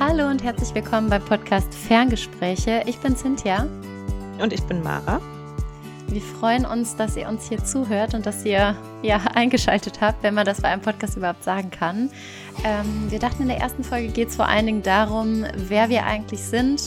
Hallo 0.00 0.28
und 0.28 0.44
herzlich 0.44 0.72
willkommen 0.76 1.10
beim 1.10 1.24
Podcast 1.24 1.74
Ferngespräche. 1.74 2.84
Ich 2.86 2.98
bin 2.98 3.16
Cynthia. 3.16 3.66
Und 4.40 4.52
ich 4.52 4.62
bin 4.62 4.80
Mara. 4.80 5.20
Wir 6.06 6.20
freuen 6.20 6.64
uns, 6.64 6.94
dass 6.94 7.16
ihr 7.16 7.28
uns 7.28 7.48
hier 7.48 7.64
zuhört 7.64 8.14
und 8.14 8.24
dass 8.24 8.44
ihr 8.44 8.76
ja 9.02 9.16
eingeschaltet 9.34 10.00
habt, 10.00 10.22
wenn 10.22 10.34
man 10.34 10.46
das 10.46 10.60
bei 10.60 10.68
einem 10.68 10.82
Podcast 10.82 11.16
überhaupt 11.16 11.42
sagen 11.42 11.72
kann. 11.72 12.10
Ähm, 12.64 13.10
wir 13.10 13.18
dachten, 13.18 13.42
in 13.42 13.48
der 13.48 13.58
ersten 13.58 13.82
Folge 13.82 14.06
geht 14.12 14.28
es 14.28 14.36
vor 14.36 14.46
allen 14.46 14.66
Dingen 14.66 14.82
darum, 14.84 15.44
wer 15.56 15.88
wir 15.88 16.04
eigentlich 16.04 16.44
sind, 16.44 16.80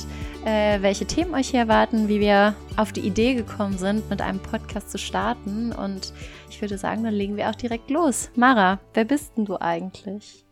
äh, 0.46 0.82
welche 0.82 1.06
Themen 1.06 1.34
euch 1.34 1.50
hier 1.50 1.60
erwarten, 1.60 2.08
wie 2.08 2.22
wir 2.22 2.56
auf 2.78 2.94
die 2.94 3.02
Idee 3.02 3.34
gekommen 3.34 3.78
sind, 3.78 4.10
mit 4.10 4.22
einem 4.22 4.40
Podcast 4.40 4.90
zu 4.90 4.98
starten. 4.98 5.74
Und 5.74 6.14
ich 6.50 6.62
würde 6.62 6.78
sagen, 6.78 7.04
dann 7.04 7.14
legen 7.14 7.36
wir 7.36 7.50
auch 7.50 7.56
direkt 7.56 7.90
los. 7.90 8.30
Mara, 8.38 8.80
wer 8.94 9.04
bist 9.04 9.34
denn 9.36 9.44
du 9.44 9.60
eigentlich? 9.60 10.46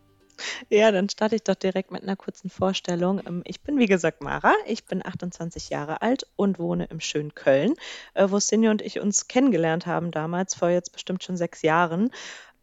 Ja, 0.68 0.90
dann 0.92 1.08
starte 1.08 1.36
ich 1.36 1.42
doch 1.42 1.54
direkt 1.54 1.90
mit 1.90 2.02
einer 2.02 2.16
kurzen 2.16 2.50
Vorstellung. 2.50 3.20
Ähm, 3.26 3.42
ich 3.44 3.60
bin, 3.60 3.78
wie 3.78 3.86
gesagt, 3.86 4.22
Mara. 4.22 4.54
Ich 4.66 4.84
bin 4.84 5.04
28 5.04 5.70
Jahre 5.70 6.02
alt 6.02 6.26
und 6.36 6.58
wohne 6.58 6.86
im 6.86 7.00
schönen 7.00 7.34
Köln, 7.34 7.74
äh, 8.14 8.30
wo 8.30 8.38
Sinja 8.38 8.70
und 8.70 8.82
ich 8.82 9.00
uns 9.00 9.28
kennengelernt 9.28 9.86
haben 9.86 10.10
damals, 10.10 10.54
vor 10.54 10.70
jetzt 10.70 10.92
bestimmt 10.92 11.22
schon 11.22 11.36
sechs 11.36 11.62
Jahren. 11.62 12.10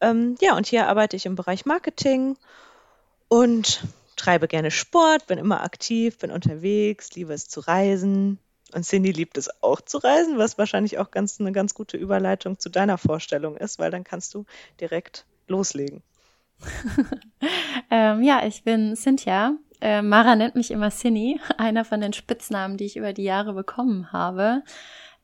Ähm, 0.02 0.36
ja, 0.41 0.55
und 0.55 0.67
hier 0.67 0.88
arbeite 0.88 1.16
ich 1.16 1.26
im 1.26 1.36
Bereich 1.36 1.66
Marketing 1.66 2.38
und 3.27 3.84
treibe 4.16 4.48
gerne 4.48 4.72
Sport, 4.72 5.28
bin 5.28 5.38
immer 5.38 5.64
aktiv, 5.64 6.17
bin 6.17 6.31
unterwegs, 6.31 7.12
liebe 7.16 7.34
es 7.34 7.48
zu 7.48 7.62
reisen. 7.62 8.39
Und 8.73 8.84
Cindy 8.86 9.12
liebt 9.12 9.38
es 9.38 9.50
auch 9.64 9.80
zu 9.80 9.98
reisen, 9.98 10.38
was 10.38 10.58
wahrscheinlich 10.58 10.98
auch 10.98 11.12
ganz, 11.12 11.39
eine 11.39 11.53
ganz 11.53 11.73
gute 11.73 11.95
Überleitung 11.95 12.59
zu 12.59 12.70
deiner 12.70 12.98
Vorstellung 12.98 13.55
ist, 13.55 13.80
weil 13.80 13.91
dann 13.91 14.03
kannst 14.03 14.34
du 14.34 14.45
direkt 14.81 15.25
loslegen. 15.48 16.03
ähm, 17.91 18.23
ja, 18.23 18.45
ich 18.45 18.63
bin 18.63 18.95
Cynthia. 18.95 19.58
Äh, 19.80 20.02
Mara 20.02 20.36
nennt 20.36 20.55
mich 20.55 20.72
immer 20.72 20.89
Cindy, 20.89 21.39
einer 21.58 21.86
von 21.86 22.02
den 22.02 22.13
Spitznamen, 22.13 22.77
die 22.77 22.86
ich 22.86 22.97
über 22.97 23.13
die 23.13 23.23
Jahre 23.23 23.53
bekommen 23.53 24.11
habe. 24.11 24.63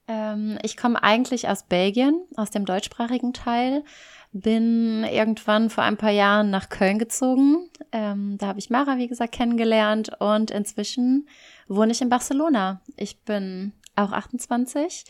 Ähm, 0.07 0.57
ich 0.63 0.77
komme 0.77 1.01
eigentlich 1.01 1.47
aus 1.47 1.63
Belgien, 1.63 2.21
aus 2.35 2.51
dem 2.51 2.65
deutschsprachigen 2.65 3.33
Teil. 3.33 3.83
Bin 4.31 5.03
irgendwann 5.03 5.69
vor 5.69 5.83
ein 5.83 5.97
paar 5.97 6.11
Jahren 6.11 6.49
nach 6.49 6.69
Köln 6.69 6.97
gezogen. 6.97 7.69
Ähm, 7.91 8.37
da 8.39 8.47
habe 8.47 8.59
ich 8.59 8.69
Mara, 8.69 8.97
wie 8.97 9.07
gesagt, 9.07 9.33
kennengelernt 9.33 10.11
und 10.19 10.49
inzwischen 10.49 11.27
wohne 11.67 11.91
ich 11.91 12.01
in 12.01 12.09
Barcelona. 12.09 12.81
Ich 12.97 13.21
bin 13.21 13.73
auch 13.95 14.11
28 14.11 15.05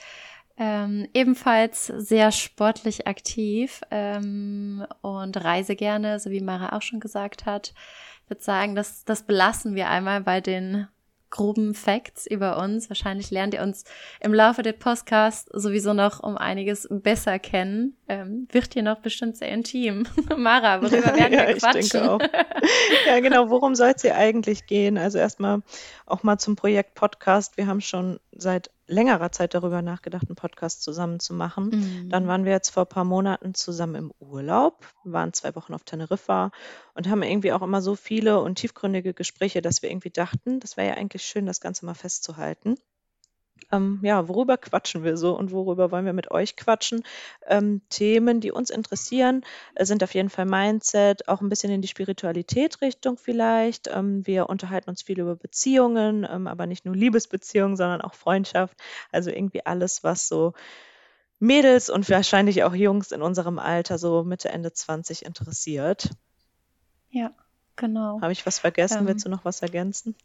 ähm, 0.58 1.08
ebenfalls 1.14 1.88
sehr 1.88 2.32
sportlich 2.32 3.08
aktiv 3.08 3.82
ähm, 3.90 4.86
und 5.02 5.44
reise 5.44 5.76
gerne, 5.76 6.20
so 6.20 6.30
wie 6.30 6.42
Mara 6.42 6.76
auch 6.76 6.82
schon 6.82 7.00
gesagt 7.00 7.46
hat. 7.46 7.74
Ich 8.24 8.30
würde 8.30 8.44
sagen, 8.44 8.76
das, 8.76 9.04
das 9.04 9.24
belassen 9.24 9.76
wir 9.76 9.90
einmal 9.90 10.22
bei 10.22 10.42
den 10.42 10.88
groben 11.34 11.74
Facts 11.74 12.28
über 12.28 12.60
uns. 12.60 12.92
Wahrscheinlich 12.92 13.32
lernt 13.32 13.56
ihr 13.56 13.64
uns 13.64 13.86
im 14.20 14.36
Laufe 14.36 14.62
des 14.62 14.78
Podcasts 14.78 15.50
sowieso 15.52 15.94
noch 15.94 16.22
um 16.22 16.38
einiges 16.38 16.88
besser 16.90 17.40
kennen. 17.40 17.98
Ähm, 18.08 18.48
wird 18.52 18.74
hier 18.74 18.84
noch 18.84 19.00
bestimmt 19.00 19.38
sehr 19.38 19.50
intim. 19.50 20.06
Mara, 20.38 20.84
worüber 20.84 21.18
werden 21.18 21.34
ja, 21.34 21.48
wir 21.48 21.56
quatschen? 21.56 21.80
Ich 21.80 21.90
denke 21.90 22.12
auch. 22.12 22.20
Ja, 23.08 23.20
genau. 23.20 23.50
Worum 23.50 23.74
soll 23.74 23.94
es 23.96 24.04
hier 24.04 24.16
eigentlich 24.16 24.68
gehen? 24.68 24.98
Also 25.00 25.18
erstmal 25.18 25.64
auch 26.06 26.22
mal 26.22 26.38
zum 26.38 26.56
Projekt 26.56 26.94
Podcast. 26.94 27.58
Wir 27.58 27.66
haben 27.66 27.82
schon 27.82 28.20
seit 28.32 28.70
längerer 28.88 29.32
Zeit 29.32 29.54
darüber 29.54 29.82
nachgedacht, 29.82 30.28
einen 30.28 30.36
Podcast 30.36 30.84
zusammen 30.84 31.20
zu 31.20 31.34
machen. 31.34 31.70
Mhm. 31.70 32.10
Dann 32.10 32.28
waren 32.28 32.46
wir 32.46 32.52
jetzt 32.52 32.70
vor 32.70 32.84
ein 32.84 32.90
paar 32.90 33.06
Monaten 33.06 33.54
zusammen 33.54 33.96
im 33.96 34.14
Urlaub, 34.20 34.86
waren 35.04 35.34
zwei 35.34 35.56
Wochen 35.56 35.74
auf 35.74 35.84
Teneriffa 35.84 36.52
und 36.94 37.10
haben 37.10 37.24
irgendwie 37.24 37.54
auch 37.54 37.62
immer 37.62 37.82
so 37.82 37.96
viele 37.96 38.42
und 38.42 38.56
tiefgründige 38.56 39.14
Gespräche, 39.14 39.62
dass 39.62 39.82
wir 39.82 39.90
irgendwie 39.90 40.12
dachten, 40.12 40.60
das 40.60 40.78
wäre 40.78 40.90
ja 40.90 40.94
eigentlich 40.96 41.24
schön, 41.24 41.46
das 41.46 41.62
Ganze 41.62 41.86
mal 41.86 41.94
festzuhalten. 41.94 42.76
Ähm, 43.74 44.00
ja, 44.04 44.28
worüber 44.28 44.58
quatschen 44.58 45.04
wir 45.04 45.18
so 45.18 45.38
und 45.38 45.52
worüber 45.52 45.92
wollen 45.92 46.06
wir 46.06 46.14
mit 46.14 46.32
euch 46.32 46.56
quatschen? 46.56 47.04
Ähm, 47.48 47.82
Themen, 47.90 48.40
die 48.40 48.52
uns 48.52 48.70
interessieren, 48.70 49.44
äh, 49.76 49.86
sind 49.86 50.04
auf 50.04 50.14
jeden 50.14 50.30
Fall 50.30 50.46
Mindset, 50.46 51.28
auch 51.28 51.42
ein 51.42 51.50
bisschen 51.50 51.72
in 51.72 51.82
die 51.82 51.88
Spiritualität-Richtung 51.88 53.18
vielleicht. 53.18 53.88
Ähm, 53.88 54.26
wir 54.28 54.50
unterhalten 54.50 54.90
uns 54.90 55.02
viel 55.02 55.20
über 55.20 55.36
Beziehungen, 55.36 56.28
ähm, 56.30 56.48
aber 56.48 56.68
nicht 56.68 56.86
nur 56.86 56.96
Liebesbeziehungen, 56.96 57.76
sondern 57.76 58.02
auch 58.02 58.14
Freundschaft. 58.14 58.78
Also 59.12 59.32
irgendwie 59.32 59.66
alles, 59.66 60.04
was 60.04 60.28
so 60.28 60.54
Mädels 61.40 61.90
und 61.90 62.10
wahrscheinlich 62.10 62.64
auch 62.64 62.74
Jungs 62.74 63.12
in 63.12 63.22
unserem 63.22 63.60
Alter, 63.60 63.98
so 63.98 64.24
Mitte, 64.24 64.50
Ende 64.50 64.72
20 64.72 65.26
interessiert. 65.26 66.10
Ja, 67.10 67.32
genau. 67.76 68.22
Habe 68.22 68.32
ich 68.32 68.46
was 68.46 68.60
vergessen? 68.60 69.00
Ähm, 69.00 69.08
Willst 69.08 69.26
du 69.26 69.30
noch 69.30 69.46
was 69.46 69.62
ergänzen? 69.62 70.16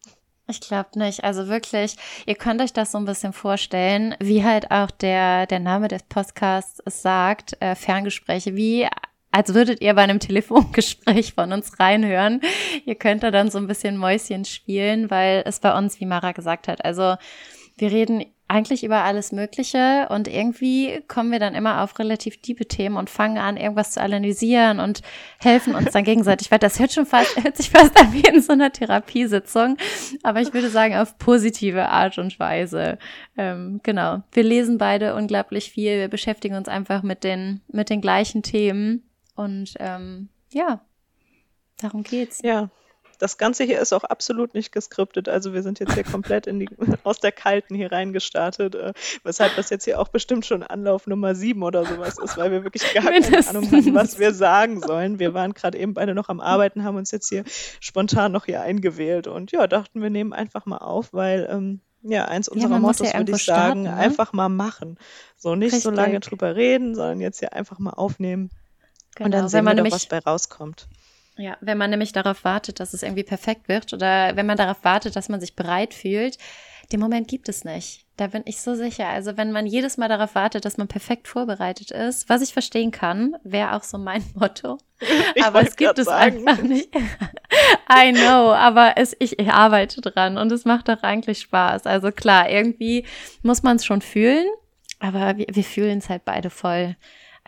Ich 0.50 0.60
glaube 0.60 0.98
nicht. 0.98 1.25
Also 1.25 1.48
wirklich, 1.48 1.97
ihr 2.25 2.34
könnt 2.34 2.62
euch 2.62 2.72
das 2.72 2.92
so 2.92 2.98
ein 2.98 3.04
bisschen 3.04 3.34
vorstellen, 3.34 4.14
wie 4.19 4.42
halt 4.42 4.70
auch 4.70 4.91
der, 4.91 5.47
der 5.47 5.60
Name 5.60 5.88
des 5.88 6.04
Podcasts 6.04 6.81
es 6.86 7.03
sagt, 7.03 7.60
äh, 7.60 7.75
Ferngespräche, 7.75 8.56
wie 8.56 8.88
als 9.31 9.53
würdet 9.53 9.82
ihr 9.82 9.92
bei 9.92 10.03
einem 10.03 10.20
Telefongespräch 10.20 11.34
von 11.34 11.53
uns 11.53 11.78
reinhören. 11.78 12.41
Ihr 12.86 12.94
könnt 12.94 13.22
da 13.22 13.31
dann 13.31 13.50
so 13.50 13.59
ein 13.59 13.66
bisschen 13.66 13.98
Mäuschen 13.98 14.47
spielen, 14.47 15.10
weil 15.10 15.42
es 15.44 15.60
bei 15.60 15.76
uns, 15.76 16.00
wie 16.00 16.06
Mara 16.06 16.32
gesagt 16.32 16.66
hat, 16.66 16.82
also 16.82 17.16
wir 17.76 17.92
reden 17.92 18.25
eigentlich 18.48 18.82
über 18.82 19.04
alles 19.04 19.31
Mögliche 19.31 20.09
und 20.10 20.26
irgendwie 20.26 21.03
kommen 21.06 21.31
wir 21.31 21.38
dann 21.38 21.54
immer 21.54 21.82
auf 21.82 21.98
relativ 21.98 22.41
tiefe 22.41 22.64
Themen 22.64 22.97
und 22.97 23.10
fangen 23.10 23.36
an, 23.36 23.59
irgendwas 23.59 23.92
zu 23.92 24.00
analysieren 24.00 24.81
und 24.81 25.03
helfen 25.38 25.75
uns 25.75 25.92
dann 25.92 26.04
gegenseitig 26.04 26.50
weiter. 26.50 26.66
Das 26.66 26.78
hört 26.78 26.92
schon 26.92 27.04
fast, 27.04 27.36
hört 27.42 27.59
sich 27.59 27.69
fast 27.70 27.94
an 28.00 28.12
wie 28.14 28.26
in 28.26 28.41
so 28.41 28.54
einer 28.54 28.72
Therapiesitzung, 28.72 29.76
aber 30.22 30.41
ich 30.41 30.54
würde 30.54 30.70
sagen 30.70 30.97
auf 30.97 31.19
positive 31.19 31.91
Art 31.91 32.16
und 32.16 32.41
Weise. 32.41 32.98
Ähm, 33.36 33.81
genau. 33.82 34.22
Wir 34.32 34.44
lesen 34.44 34.78
beide 34.78 35.15
unglaublich 35.15 35.70
viel, 35.70 35.98
wir 35.98 36.09
beschäftigen 36.09 36.56
uns 36.56 36.69
einfach 36.69 37.03
mit 37.03 37.25
den, 37.25 37.60
mit 37.69 37.91
den 37.91 38.00
gleichen 38.00 38.42
Themen 38.42 39.03
und 39.34 39.75
ähm, 39.78 40.30
ja, 40.53 40.80
darum 41.80 42.03
geht's. 42.03 42.41
Ja, 42.42 42.70
das 43.18 43.36
Ganze 43.36 43.64
hier 43.64 43.80
ist 43.80 43.92
auch 43.92 44.04
absolut 44.04 44.54
nicht 44.54 44.72
geskriptet. 44.72 45.28
Also 45.28 45.52
wir 45.52 45.62
sind 45.62 45.80
jetzt 45.80 45.94
hier 45.94 46.04
komplett 46.10 46.46
in 46.46 46.60
die, 46.60 46.68
aus 47.04 47.18
der 47.18 47.32
Kalten 47.32 47.74
hier 47.74 47.92
reingestartet, 47.92 48.74
äh, 48.74 48.92
weshalb 49.24 49.56
das 49.56 49.70
jetzt 49.70 49.84
hier 49.84 50.00
auch 50.00 50.08
bestimmt 50.08 50.46
schon 50.46 50.62
Anlauf 50.62 51.06
Nummer 51.06 51.34
sieben 51.34 51.62
oder 51.62 51.84
sowas 51.84 52.16
ist, 52.18 52.36
weil 52.36 52.50
wir 52.50 52.64
wirklich 52.64 52.92
gar 52.94 53.04
keine 53.04 53.48
Ahnung 53.48 53.70
hatten, 53.70 53.94
was 53.94 54.18
wir 54.18 54.32
sagen 54.32 54.80
sollen. 54.80 55.18
Wir 55.18 55.34
waren 55.34 55.54
gerade 55.54 55.78
eben 55.78 55.94
beide 55.94 56.14
noch 56.14 56.28
am 56.28 56.40
Arbeiten, 56.40 56.84
haben 56.84 56.96
uns 56.96 57.10
jetzt 57.10 57.28
hier 57.28 57.44
spontan 57.80 58.32
noch 58.32 58.46
hier 58.46 58.62
eingewählt 58.62 59.26
und 59.26 59.52
ja, 59.52 59.66
dachten, 59.66 60.00
wir 60.02 60.10
nehmen 60.10 60.32
einfach 60.32 60.66
mal 60.66 60.78
auf, 60.78 61.12
weil 61.12 61.48
ähm, 61.50 61.80
ja, 62.02 62.26
eins 62.26 62.48
unserer 62.48 62.72
ja, 62.72 62.78
Mottos 62.78 63.12
ja 63.12 63.18
würde 63.18 63.32
ich 63.32 63.44
sagen, 63.44 63.82
starten, 63.82 63.82
ne? 63.82 63.94
einfach 63.94 64.32
mal 64.32 64.48
machen. 64.48 64.98
So 65.36 65.54
nicht 65.54 65.72
Richtig. 65.72 65.82
so 65.82 65.90
lange 65.90 66.20
drüber 66.20 66.54
reden, 66.54 66.94
sondern 66.94 67.20
jetzt 67.20 67.40
hier 67.40 67.52
einfach 67.52 67.78
mal 67.78 67.90
aufnehmen. 67.90 68.50
Genau, 69.16 69.26
und 69.26 69.32
dann 69.32 69.40
genau, 69.40 69.48
sehen 69.48 69.64
wir 69.64 69.74
doch, 69.74 69.90
was 69.90 70.06
bei 70.06 70.18
rauskommt. 70.18 70.88
Ja, 71.38 71.56
wenn 71.60 71.78
man 71.78 71.91
nämlich 71.91 72.12
darauf 72.12 72.44
wartet, 72.44 72.81
dass 72.81 72.93
es 72.94 73.04
irgendwie 73.04 73.22
perfekt 73.22 73.69
wird 73.69 73.93
oder 73.93 74.34
wenn 74.34 74.47
man 74.47 74.56
darauf 74.56 74.82
wartet, 74.82 75.15
dass 75.15 75.28
man 75.28 75.41
sich 75.41 75.54
bereit 75.54 75.94
fühlt, 75.94 76.37
den 76.93 77.00
Moment 77.00 77.28
gibt 77.28 77.49
es 77.49 77.65
nicht. 77.65 78.06
Da 78.16 78.26
bin 78.28 78.43
ich 78.47 78.60
so 78.60 78.75
sicher. 78.75 79.06
Also 79.06 79.37
wenn 79.37 79.53
man 79.53 79.65
jedes 79.66 79.97
Mal 79.98 80.09
darauf 80.09 80.34
wartet, 80.34 80.65
dass 80.65 80.78
man 80.78 80.88
perfekt 80.88 81.28
vorbereitet 81.28 81.93
ist, 81.93 82.28
was 82.28 82.43
ich 82.43 82.53
verstehen 82.53 82.91
kann, 82.91 83.37
wäre 83.44 83.77
auch 83.77 83.84
so 83.84 83.98
mein 83.98 84.25
Motto. 84.34 84.78
Ich 85.37 85.44
aber 85.44 85.62
es 85.62 85.77
gibt 85.77 85.97
es 85.98 86.06
sagen. 86.06 86.48
einfach 86.48 86.60
nicht. 86.65 86.93
I 87.88 88.12
know, 88.12 88.53
aber 88.53 88.94
es, 88.97 89.15
ich, 89.21 89.38
ich 89.38 89.48
arbeite 89.48 90.00
dran 90.00 90.37
und 90.37 90.50
es 90.50 90.65
macht 90.65 90.88
doch 90.88 91.04
eigentlich 91.04 91.38
Spaß. 91.38 91.87
Also 91.87 92.10
klar, 92.10 92.50
irgendwie 92.50 93.06
muss 93.43 93.62
man 93.62 93.77
es 93.77 93.84
schon 93.84 94.03
fühlen, 94.03 94.47
aber 94.98 95.37
wir, 95.37 95.47
wir 95.48 95.62
fühlen 95.62 95.98
es 95.98 96.09
halt 96.09 96.25
beide 96.25 96.50
voll. 96.50 96.97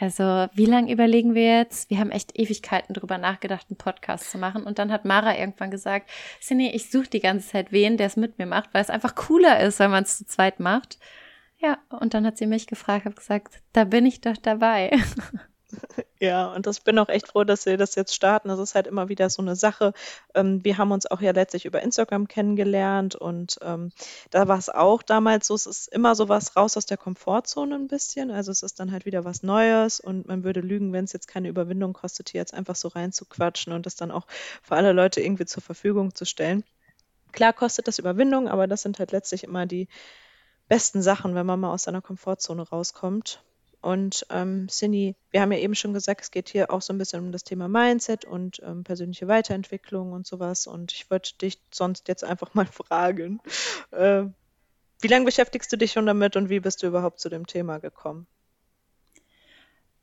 Also, 0.00 0.48
wie 0.54 0.64
lange 0.64 0.90
überlegen 0.90 1.34
wir 1.34 1.58
jetzt? 1.58 1.90
Wir 1.90 1.98
haben 1.98 2.10
echt 2.10 2.38
Ewigkeiten 2.38 2.94
drüber 2.94 3.18
nachgedacht, 3.18 3.66
einen 3.68 3.76
Podcast 3.76 4.30
zu 4.30 4.38
machen. 4.38 4.64
Und 4.64 4.78
dann 4.78 4.90
hat 4.90 5.04
Mara 5.04 5.36
irgendwann 5.36 5.70
gesagt, 5.70 6.08
Cindy, 6.40 6.70
ich 6.70 6.90
suche 6.90 7.10
die 7.10 7.20
ganze 7.20 7.50
Zeit 7.50 7.70
wen, 7.70 7.98
der 7.98 8.06
es 8.06 8.16
mit 8.16 8.38
mir 8.38 8.46
macht, 8.46 8.72
weil 8.72 8.80
es 8.80 8.88
einfach 8.88 9.14
cooler 9.14 9.60
ist, 9.60 9.78
wenn 9.78 9.90
man 9.90 10.04
es 10.04 10.16
zu 10.16 10.24
zweit 10.24 10.58
macht. 10.58 10.98
Ja, 11.58 11.78
und 11.90 12.14
dann 12.14 12.24
hat 12.24 12.38
sie 12.38 12.46
mich 12.46 12.66
gefragt, 12.66 13.04
habe 13.04 13.14
gesagt, 13.14 13.60
da 13.74 13.84
bin 13.84 14.06
ich 14.06 14.22
doch 14.22 14.38
dabei. 14.38 14.90
Ja, 16.22 16.52
und 16.52 16.66
ich 16.66 16.82
bin 16.82 16.98
auch 16.98 17.08
echt 17.08 17.28
froh, 17.28 17.44
dass 17.44 17.64
wir 17.64 17.78
das 17.78 17.94
jetzt 17.94 18.14
starten. 18.14 18.48
Das 18.48 18.58
ist 18.58 18.74
halt 18.74 18.86
immer 18.86 19.08
wieder 19.08 19.30
so 19.30 19.40
eine 19.40 19.56
Sache. 19.56 19.94
Ähm, 20.34 20.62
wir 20.62 20.76
haben 20.76 20.92
uns 20.92 21.06
auch 21.06 21.22
ja 21.22 21.32
letztlich 21.32 21.64
über 21.64 21.80
Instagram 21.80 22.28
kennengelernt 22.28 23.14
und 23.14 23.56
ähm, 23.62 23.90
da 24.30 24.46
war 24.46 24.58
es 24.58 24.68
auch 24.68 25.02
damals 25.02 25.46
so, 25.46 25.54
es 25.54 25.64
ist 25.64 25.88
immer 25.88 26.14
so 26.14 26.28
was 26.28 26.56
raus 26.56 26.76
aus 26.76 26.84
der 26.84 26.98
Komfortzone 26.98 27.74
ein 27.74 27.88
bisschen. 27.88 28.30
Also 28.30 28.52
es 28.52 28.62
ist 28.62 28.80
dann 28.80 28.92
halt 28.92 29.06
wieder 29.06 29.24
was 29.24 29.42
Neues 29.42 29.98
und 29.98 30.28
man 30.28 30.44
würde 30.44 30.60
lügen, 30.60 30.92
wenn 30.92 31.04
es 31.06 31.14
jetzt 31.14 31.26
keine 31.26 31.48
Überwindung 31.48 31.94
kostet, 31.94 32.28
hier 32.28 32.42
jetzt 32.42 32.52
einfach 32.52 32.76
so 32.76 32.88
reinzuquatschen 32.88 33.72
und 33.72 33.86
das 33.86 33.96
dann 33.96 34.10
auch 34.10 34.26
für 34.62 34.76
alle 34.76 34.92
Leute 34.92 35.22
irgendwie 35.22 35.46
zur 35.46 35.62
Verfügung 35.62 36.14
zu 36.14 36.26
stellen. 36.26 36.64
Klar 37.32 37.54
kostet 37.54 37.88
das 37.88 37.98
Überwindung, 37.98 38.46
aber 38.46 38.66
das 38.66 38.82
sind 38.82 38.98
halt 38.98 39.12
letztlich 39.12 39.44
immer 39.44 39.64
die 39.64 39.88
besten 40.68 41.00
Sachen, 41.00 41.34
wenn 41.34 41.46
man 41.46 41.60
mal 41.60 41.72
aus 41.72 41.84
seiner 41.84 42.02
Komfortzone 42.02 42.68
rauskommt. 42.68 43.42
Und 43.80 44.26
ähm, 44.30 44.68
Cindy, 44.68 45.16
wir 45.30 45.40
haben 45.40 45.52
ja 45.52 45.58
eben 45.58 45.74
schon 45.74 45.94
gesagt, 45.94 46.20
es 46.22 46.30
geht 46.30 46.50
hier 46.50 46.70
auch 46.70 46.82
so 46.82 46.92
ein 46.92 46.98
bisschen 46.98 47.20
um 47.20 47.32
das 47.32 47.44
Thema 47.44 47.68
Mindset 47.68 48.24
und 48.24 48.60
ähm, 48.62 48.84
persönliche 48.84 49.26
Weiterentwicklung 49.26 50.12
und 50.12 50.26
sowas. 50.26 50.66
Und 50.66 50.92
ich 50.92 51.10
wollte 51.10 51.36
dich 51.38 51.58
sonst 51.72 52.08
jetzt 52.08 52.24
einfach 52.24 52.52
mal 52.54 52.66
fragen, 52.70 53.40
äh, 53.92 54.24
wie 55.00 55.08
lange 55.08 55.24
beschäftigst 55.24 55.72
du 55.72 55.76
dich 55.76 55.92
schon 55.92 56.06
damit 56.06 56.36
und 56.36 56.50
wie 56.50 56.60
bist 56.60 56.82
du 56.82 56.86
überhaupt 56.86 57.20
zu 57.20 57.30
dem 57.30 57.46
Thema 57.46 57.78
gekommen? 57.78 58.26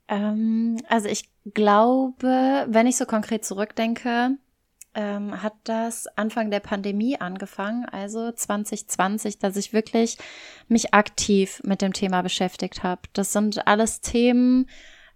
Ähm, 0.08 0.78
also 0.88 1.08
ich 1.08 1.30
glaube, 1.54 2.66
wenn 2.68 2.88
ich 2.88 2.98
so 2.98 3.06
konkret 3.06 3.46
zurückdenke, 3.46 4.38
ähm, 4.98 5.44
hat 5.44 5.54
das 5.64 6.08
Anfang 6.18 6.50
der 6.50 6.60
Pandemie 6.60 7.22
angefangen, 7.22 7.86
also 7.86 8.32
2020, 8.32 9.38
dass 9.38 9.56
ich 9.56 9.72
wirklich 9.72 10.18
mich 10.68 10.94
aktiv 10.96 11.62
mit 11.64 11.84
dem 11.84 11.94
Thema 11.94 12.24
beschäftigt 12.24 12.82
habe. 12.82 13.04
Das 13.14 13.32
sind 13.32 13.68
alles 13.68 14.02
Themen 14.02 14.68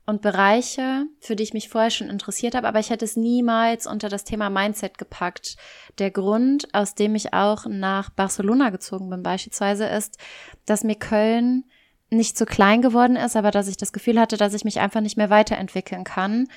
und 0.05 0.21
Bereiche, 0.21 1.07
für 1.19 1.35
die 1.35 1.43
ich 1.43 1.53
mich 1.53 1.69
vorher 1.69 1.89
schon 1.89 2.09
interessiert 2.09 2.53
habe, 2.53 2.67
aber 2.67 2.79
ich 2.79 2.91
hätte 2.91 3.05
es 3.05 3.15
niemals 3.15 3.87
unter 3.87 4.07
das 4.07 4.23
Thema 4.23 4.51
Mindset 4.51 4.99
gepackt. 4.99 5.57
Der 5.97 6.11
Grund, 6.11 6.67
aus 6.73 6.93
dem 6.93 7.15
ich 7.15 7.33
auch 7.33 7.65
nach 7.65 8.11
Barcelona 8.11 8.69
gezogen 8.69 9.09
bin, 9.09 9.23
beispielsweise, 9.23 9.85
ist, 9.87 10.19
dass 10.65 10.83
mir 10.83 10.95
Köln 10.95 11.65
nicht 12.11 12.37
zu 12.37 12.45
klein 12.45 12.83
geworden 12.83 13.15
ist, 13.15 13.35
aber 13.35 13.49
dass 13.49 13.67
ich 13.67 13.77
das 13.77 13.93
Gefühl 13.93 14.19
hatte, 14.19 14.37
dass 14.37 14.53
ich 14.53 14.63
mich 14.63 14.79
einfach 14.79 15.01
nicht 15.01 15.17
mehr 15.17 15.29
weiterentwickeln 15.29 16.03
kann. 16.03 16.47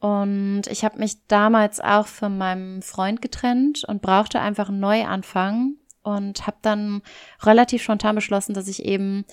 Und 0.00 0.62
ich 0.68 0.84
habe 0.84 0.98
mich 0.98 1.26
damals 1.28 1.78
auch 1.78 2.06
von 2.06 2.38
meinem 2.38 2.82
Freund 2.82 3.20
getrennt 3.20 3.84
und 3.84 4.00
brauchte 4.02 4.40
einfach 4.40 4.70
einen 4.70 4.80
Neuanfang 4.80 5.74
und 6.02 6.46
habe 6.46 6.56
dann 6.62 7.02
relativ 7.42 7.82
spontan 7.82 8.14
beschlossen, 8.14 8.54
dass 8.54 8.66
ich 8.66 8.84
eben 8.84 9.26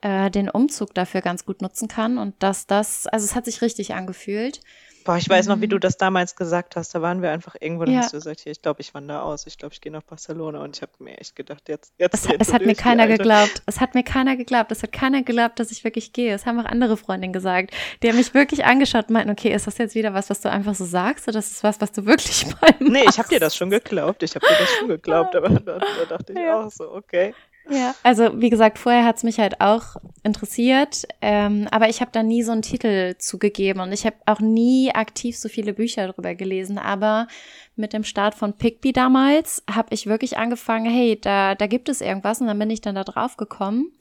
äh, 0.00 0.30
den 0.30 0.48
Umzug 0.48 0.94
dafür 0.94 1.20
ganz 1.20 1.44
gut 1.44 1.60
nutzen 1.60 1.88
kann 1.88 2.16
und 2.16 2.42
dass 2.42 2.66
das, 2.66 3.06
also 3.06 3.24
es 3.24 3.34
hat 3.34 3.44
sich 3.44 3.60
richtig 3.60 3.94
angefühlt. 3.94 4.60
Boah, 5.04 5.18
ich 5.18 5.28
weiß 5.28 5.48
noch, 5.48 5.60
wie 5.60 5.68
du 5.68 5.76
mhm. 5.76 5.80
das 5.80 5.98
damals 5.98 6.34
gesagt 6.34 6.76
hast. 6.76 6.94
Da 6.94 7.02
waren 7.02 7.20
wir 7.20 7.30
einfach 7.30 7.56
irgendwo, 7.60 7.84
da 7.84 7.92
ja. 7.92 7.98
hast 7.98 8.14
du 8.14 8.16
gesagt, 8.16 8.40
hier, 8.40 8.52
ich 8.52 8.62
glaube, 8.62 8.80
ich 8.80 8.94
wandere 8.94 9.22
aus. 9.22 9.46
Ich 9.46 9.58
glaube, 9.58 9.74
ich 9.74 9.82
gehe 9.82 9.92
nach 9.92 10.02
Barcelona. 10.02 10.62
Und 10.62 10.76
ich 10.76 10.82
habe 10.82 10.92
mir 10.98 11.18
echt 11.18 11.36
gedacht, 11.36 11.68
jetzt, 11.68 11.92
jetzt. 11.98 12.14
Es, 12.14 12.26
es 12.38 12.52
hat 12.54 12.64
mir 12.64 12.74
keiner 12.74 13.06
geglaubt. 13.06 13.62
Es 13.66 13.80
hat 13.80 13.94
mir 13.94 14.02
keiner 14.02 14.36
geglaubt. 14.36 14.72
Es 14.72 14.82
hat 14.82 14.92
keiner 14.92 15.22
geglaubt, 15.22 15.60
dass 15.60 15.70
ich 15.70 15.84
wirklich 15.84 16.14
gehe. 16.14 16.34
Es 16.34 16.46
haben 16.46 16.58
auch 16.58 16.64
andere 16.64 16.96
Freundinnen 16.96 17.34
gesagt. 17.34 17.72
Die 18.02 18.08
haben 18.08 18.16
mich 18.16 18.32
wirklich 18.32 18.64
angeschaut 18.64 19.08
und 19.08 19.14
meinten, 19.14 19.30
okay, 19.30 19.52
ist 19.52 19.66
das 19.66 19.76
jetzt 19.76 19.94
wieder 19.94 20.14
was, 20.14 20.30
was 20.30 20.40
du 20.40 20.50
einfach 20.50 20.74
so 20.74 20.86
sagst? 20.86 21.28
Oder 21.28 21.38
ist 21.38 21.52
das 21.52 21.62
was, 21.62 21.80
was 21.82 21.92
du 21.92 22.06
wirklich 22.06 22.46
meinst? 22.60 22.80
Nee, 22.80 23.04
ich 23.08 23.18
habe 23.18 23.28
dir 23.28 23.40
das 23.40 23.54
schon 23.54 23.68
geglaubt. 23.68 24.22
Ich 24.22 24.34
habe 24.34 24.46
dir 24.46 24.56
das 24.58 24.70
schon 24.78 24.88
geglaubt. 24.88 25.36
Aber 25.36 25.50
da, 25.50 25.78
da 25.78 26.04
dachte 26.08 26.32
ich 26.32 26.38
ja. 26.38 26.64
auch 26.64 26.70
so, 26.70 26.90
okay. 26.90 27.34
Ja, 27.70 27.94
also 28.02 28.40
wie 28.40 28.50
gesagt, 28.50 28.78
vorher 28.78 29.06
hat's 29.06 29.22
mich 29.22 29.38
halt 29.38 29.60
auch 29.60 29.96
interessiert, 30.22 31.04
ähm, 31.22 31.66
aber 31.70 31.88
ich 31.88 32.00
habe 32.00 32.10
da 32.12 32.22
nie 32.22 32.42
so 32.42 32.52
einen 32.52 32.62
Titel 32.62 33.16
zugegeben 33.18 33.80
und 33.80 33.92
ich 33.92 34.04
habe 34.04 34.16
auch 34.26 34.40
nie 34.40 34.94
aktiv 34.94 35.38
so 35.38 35.48
viele 35.48 35.72
Bücher 35.72 36.06
darüber 36.06 36.34
gelesen. 36.34 36.78
Aber 36.78 37.26
mit 37.74 37.94
dem 37.94 38.04
Start 38.04 38.34
von 38.34 38.52
Pigby 38.52 38.92
damals 38.92 39.62
habe 39.70 39.94
ich 39.94 40.06
wirklich 40.06 40.36
angefangen, 40.36 40.90
hey, 40.90 41.18
da, 41.18 41.54
da 41.54 41.66
gibt 41.66 41.88
es 41.88 42.02
irgendwas 42.02 42.40
und 42.40 42.48
dann 42.48 42.58
bin 42.58 42.70
ich 42.70 42.82
dann 42.82 42.96
da 42.96 43.04
drauf 43.04 43.38
gekommen 43.38 43.92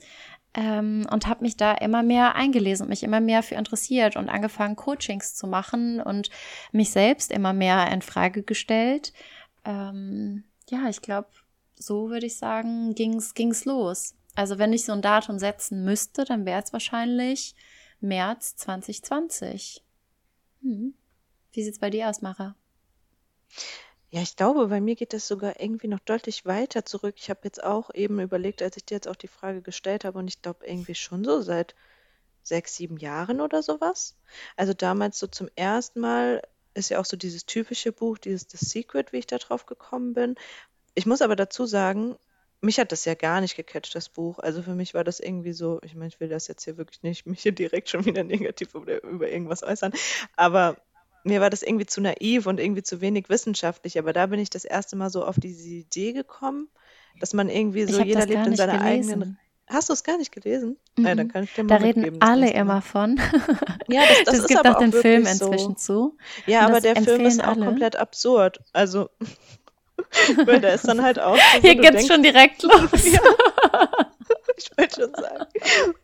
ähm, 0.55 1.07
und 1.11 1.27
habe 1.27 1.43
mich 1.43 1.57
da 1.57 1.73
immer 1.73 2.03
mehr 2.03 2.35
eingelesen 2.35 2.83
und 2.83 2.89
mich 2.89 3.03
immer 3.03 3.21
mehr 3.21 3.43
für 3.43 3.55
interessiert 3.55 4.15
und 4.15 4.29
angefangen, 4.29 4.75
Coachings 4.75 5.35
zu 5.35 5.47
machen 5.47 6.01
und 6.01 6.29
mich 6.71 6.91
selbst 6.91 7.31
immer 7.31 7.53
mehr 7.53 7.91
in 7.91 8.01
Frage 8.01 8.43
gestellt. 8.43 9.13
Ähm, 9.65 10.43
ja, 10.69 10.89
ich 10.89 11.01
glaube, 11.01 11.27
so 11.85 12.09
würde 12.09 12.25
ich 12.25 12.37
sagen, 12.37 12.95
ging's 12.95 13.33
ging's 13.33 13.65
los. 13.65 14.15
Also 14.35 14.57
wenn 14.57 14.73
ich 14.73 14.85
so 14.85 14.91
ein 14.91 15.01
Datum 15.01 15.39
setzen 15.39 15.83
müsste, 15.83 16.25
dann 16.25 16.45
wäre 16.45 16.63
es 16.63 16.73
wahrscheinlich 16.73 17.55
März 17.99 18.55
2020. 18.55 19.83
Hm. 20.61 20.93
Wie 21.51 21.63
sieht's 21.63 21.79
bei 21.79 21.89
dir 21.89 22.09
aus, 22.09 22.21
Mara? 22.21 22.55
Ja, 24.09 24.21
ich 24.21 24.35
glaube, 24.35 24.67
bei 24.67 24.81
mir 24.81 24.95
geht 24.95 25.13
das 25.13 25.27
sogar 25.27 25.59
irgendwie 25.59 25.87
noch 25.87 25.99
deutlich 25.99 26.45
weiter 26.45 26.85
zurück. 26.85 27.15
Ich 27.17 27.29
habe 27.29 27.41
jetzt 27.45 27.63
auch 27.63 27.93
eben 27.93 28.19
überlegt, 28.19 28.61
als 28.61 28.77
ich 28.77 28.85
dir 28.85 28.95
jetzt 28.95 29.07
auch 29.07 29.15
die 29.15 29.27
Frage 29.27 29.61
gestellt 29.61 30.05
habe, 30.05 30.19
und 30.19 30.27
ich 30.27 30.41
glaube 30.41 30.65
irgendwie 30.65 30.95
schon 30.95 31.23
so 31.23 31.41
seit 31.41 31.75
sechs, 32.43 32.75
sieben 32.75 32.97
Jahren 32.97 33.41
oder 33.41 33.63
sowas. 33.63 34.15
Also 34.55 34.73
damals 34.73 35.17
so 35.17 35.27
zum 35.27 35.49
ersten 35.55 35.99
Mal 35.99 36.43
ist 36.73 36.89
ja 36.89 36.99
auch 36.99 37.05
so 37.05 37.17
dieses 37.17 37.45
typische 37.45 37.91
Buch, 37.91 38.17
dieses 38.17 38.47
The 38.49 38.57
Secret, 38.57 39.13
wie 39.13 39.17
ich 39.17 39.27
da 39.27 39.37
drauf 39.37 39.65
gekommen 39.65 40.13
bin, 40.13 40.35
ich 40.95 41.05
muss 41.05 41.21
aber 41.21 41.35
dazu 41.35 41.65
sagen, 41.65 42.15
mich 42.61 42.79
hat 42.79 42.91
das 42.91 43.05
ja 43.05 43.13
gar 43.13 43.41
nicht 43.41 43.55
gecatcht, 43.55 43.93
das 43.93 44.09
Buch. 44.09 44.39
Also 44.39 44.61
für 44.61 44.73
mich 44.73 44.93
war 44.93 45.03
das 45.03 45.19
irgendwie 45.19 45.53
so, 45.53 45.79
ich 45.83 45.95
meine, 45.95 46.07
ich 46.07 46.19
will 46.19 46.29
das 46.29 46.47
jetzt 46.47 46.63
hier 46.63 46.77
wirklich 46.77 47.03
nicht, 47.03 47.25
mich 47.27 47.41
hier 47.41 47.51
direkt 47.51 47.89
schon 47.89 48.05
wieder 48.05 48.23
negativ 48.23 48.73
über, 48.73 49.03
über 49.03 49.29
irgendwas 49.29 49.63
äußern, 49.63 49.93
aber 50.35 50.77
mir 51.25 51.39
war 51.39 51.49
das 51.49 51.63
irgendwie 51.63 51.85
zu 51.85 52.01
naiv 52.01 52.47
und 52.47 52.59
irgendwie 52.59 52.83
zu 52.83 52.99
wenig 52.99 53.29
wissenschaftlich. 53.29 53.97
Aber 53.97 54.11
da 54.11 54.25
bin 54.25 54.39
ich 54.39 54.49
das 54.49 54.65
erste 54.65 54.97
Mal 54.97 55.09
so 55.09 55.23
auf 55.23 55.39
diese 55.39 55.69
Idee 55.69 56.11
gekommen, 56.11 56.67
dass 57.19 57.33
man 57.33 57.49
irgendwie 57.49 57.85
so, 57.85 58.01
jeder 58.01 58.25
lebt 58.25 58.45
in 58.45 58.55
seiner 58.55 58.79
gelesen. 58.79 59.11
eigenen. 59.13 59.39
Hast 59.67 59.87
du 59.87 59.93
es 59.93 60.03
gar 60.03 60.17
nicht 60.17 60.33
gelesen? 60.33 60.77
Mhm. 60.97 61.05
Ja, 61.05 61.15
dann 61.15 61.29
kann 61.29 61.45
ich 61.45 61.53
dir 61.53 61.63
mal 61.63 61.79
Da 61.79 61.83
reden 61.83 62.21
alle 62.21 62.51
immer 62.51 62.81
von. 62.81 63.19
Ja, 63.87 64.01
das, 64.07 64.23
das, 64.25 64.37
das 64.37 64.47
gibt 64.47 64.67
auch 64.67 64.77
den 64.77 64.93
Film 64.93 65.25
inzwischen 65.25 65.75
so. 65.77 66.13
zu. 66.13 66.17
Ja, 66.45 66.61
aber 66.65 66.79
der 66.79 66.95
Film 66.95 67.25
ist 67.25 67.41
auch 67.43 67.49
alle. 67.49 67.65
komplett 67.65 67.95
absurd. 67.95 68.59
Also 68.71 69.09
Weil 70.45 70.61
der 70.61 70.73
ist 70.73 70.87
dann 70.87 71.01
halt 71.01 71.19
auch. 71.19 71.35
So, 71.35 71.61
Hier 71.61 71.75
geht's 71.75 71.91
denkst, 71.91 72.07
schon 72.07 72.23
direkt 72.23 72.63
los. 72.63 73.11
ja. 73.11 73.19
Ich 74.55 74.69
wollte 74.77 75.01
schon 75.01 75.13
sagen. 75.15 75.45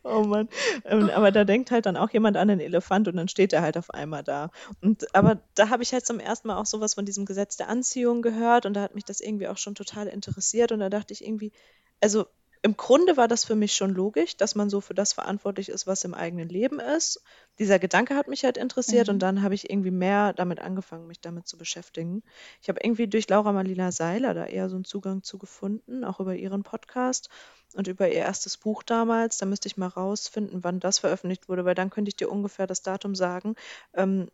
Oh 0.02 0.22
Mann. 0.22 0.48
Aber 0.84 1.30
da 1.30 1.44
denkt 1.44 1.70
halt 1.70 1.86
dann 1.86 1.96
auch 1.96 2.10
jemand 2.10 2.36
an 2.36 2.48
den 2.48 2.58
Elefant 2.58 3.06
und 3.06 3.16
dann 3.16 3.28
steht 3.28 3.52
er 3.52 3.62
halt 3.62 3.78
auf 3.78 3.90
einmal 3.90 4.24
da. 4.24 4.50
Und 4.82 5.14
aber 5.14 5.40
da 5.54 5.68
habe 5.68 5.82
ich 5.82 5.92
halt 5.92 6.04
zum 6.04 6.18
ersten 6.18 6.48
Mal 6.48 6.56
auch 6.58 6.66
sowas 6.66 6.94
von 6.94 7.04
diesem 7.04 7.26
Gesetz 7.26 7.56
der 7.56 7.68
Anziehung 7.68 8.22
gehört 8.22 8.66
und 8.66 8.74
da 8.74 8.82
hat 8.82 8.94
mich 8.94 9.04
das 9.04 9.20
irgendwie 9.20 9.46
auch 9.48 9.56
schon 9.56 9.74
total 9.76 10.08
interessiert 10.08 10.72
und 10.72 10.80
da 10.80 10.90
dachte 10.90 11.14
ich 11.14 11.24
irgendwie, 11.24 11.52
also 12.00 12.26
im 12.62 12.76
Grunde 12.76 13.16
war 13.16 13.26
das 13.26 13.44
für 13.44 13.54
mich 13.54 13.74
schon 13.74 13.94
logisch, 13.94 14.36
dass 14.36 14.54
man 14.54 14.68
so 14.68 14.82
für 14.82 14.92
das 14.92 15.14
verantwortlich 15.14 15.70
ist, 15.70 15.86
was 15.86 16.04
im 16.04 16.12
eigenen 16.12 16.48
Leben 16.48 16.78
ist. 16.78 17.22
Dieser 17.58 17.78
Gedanke 17.78 18.16
hat 18.16 18.28
mich 18.28 18.44
halt 18.44 18.58
interessiert 18.58 19.08
mhm. 19.08 19.14
und 19.14 19.18
dann 19.20 19.42
habe 19.42 19.54
ich 19.54 19.70
irgendwie 19.70 19.90
mehr 19.90 20.34
damit 20.34 20.60
angefangen, 20.60 21.06
mich 21.06 21.20
damit 21.20 21.48
zu 21.48 21.56
beschäftigen. 21.56 22.22
Ich 22.60 22.68
habe 22.68 22.80
irgendwie 22.82 23.08
durch 23.08 23.28
Laura 23.28 23.52
Marlina 23.52 23.92
Seiler 23.92 24.34
da 24.34 24.44
eher 24.44 24.68
so 24.68 24.76
einen 24.76 24.84
Zugang 24.84 25.22
zu 25.22 25.38
gefunden, 25.38 26.04
auch 26.04 26.20
über 26.20 26.34
ihren 26.34 26.62
Podcast 26.62 27.30
und 27.74 27.88
über 27.88 28.08
ihr 28.08 28.14
erstes 28.14 28.58
Buch 28.58 28.82
damals. 28.82 29.38
Da 29.38 29.46
müsste 29.46 29.68
ich 29.68 29.78
mal 29.78 29.88
rausfinden, 29.88 30.62
wann 30.62 30.80
das 30.80 30.98
veröffentlicht 30.98 31.48
wurde, 31.48 31.64
weil 31.64 31.74
dann 31.74 31.88
könnte 31.88 32.10
ich 32.10 32.16
dir 32.16 32.30
ungefähr 32.30 32.66
das 32.66 32.82
Datum 32.82 33.14
sagen. 33.14 33.54
Ähm, 33.94 34.28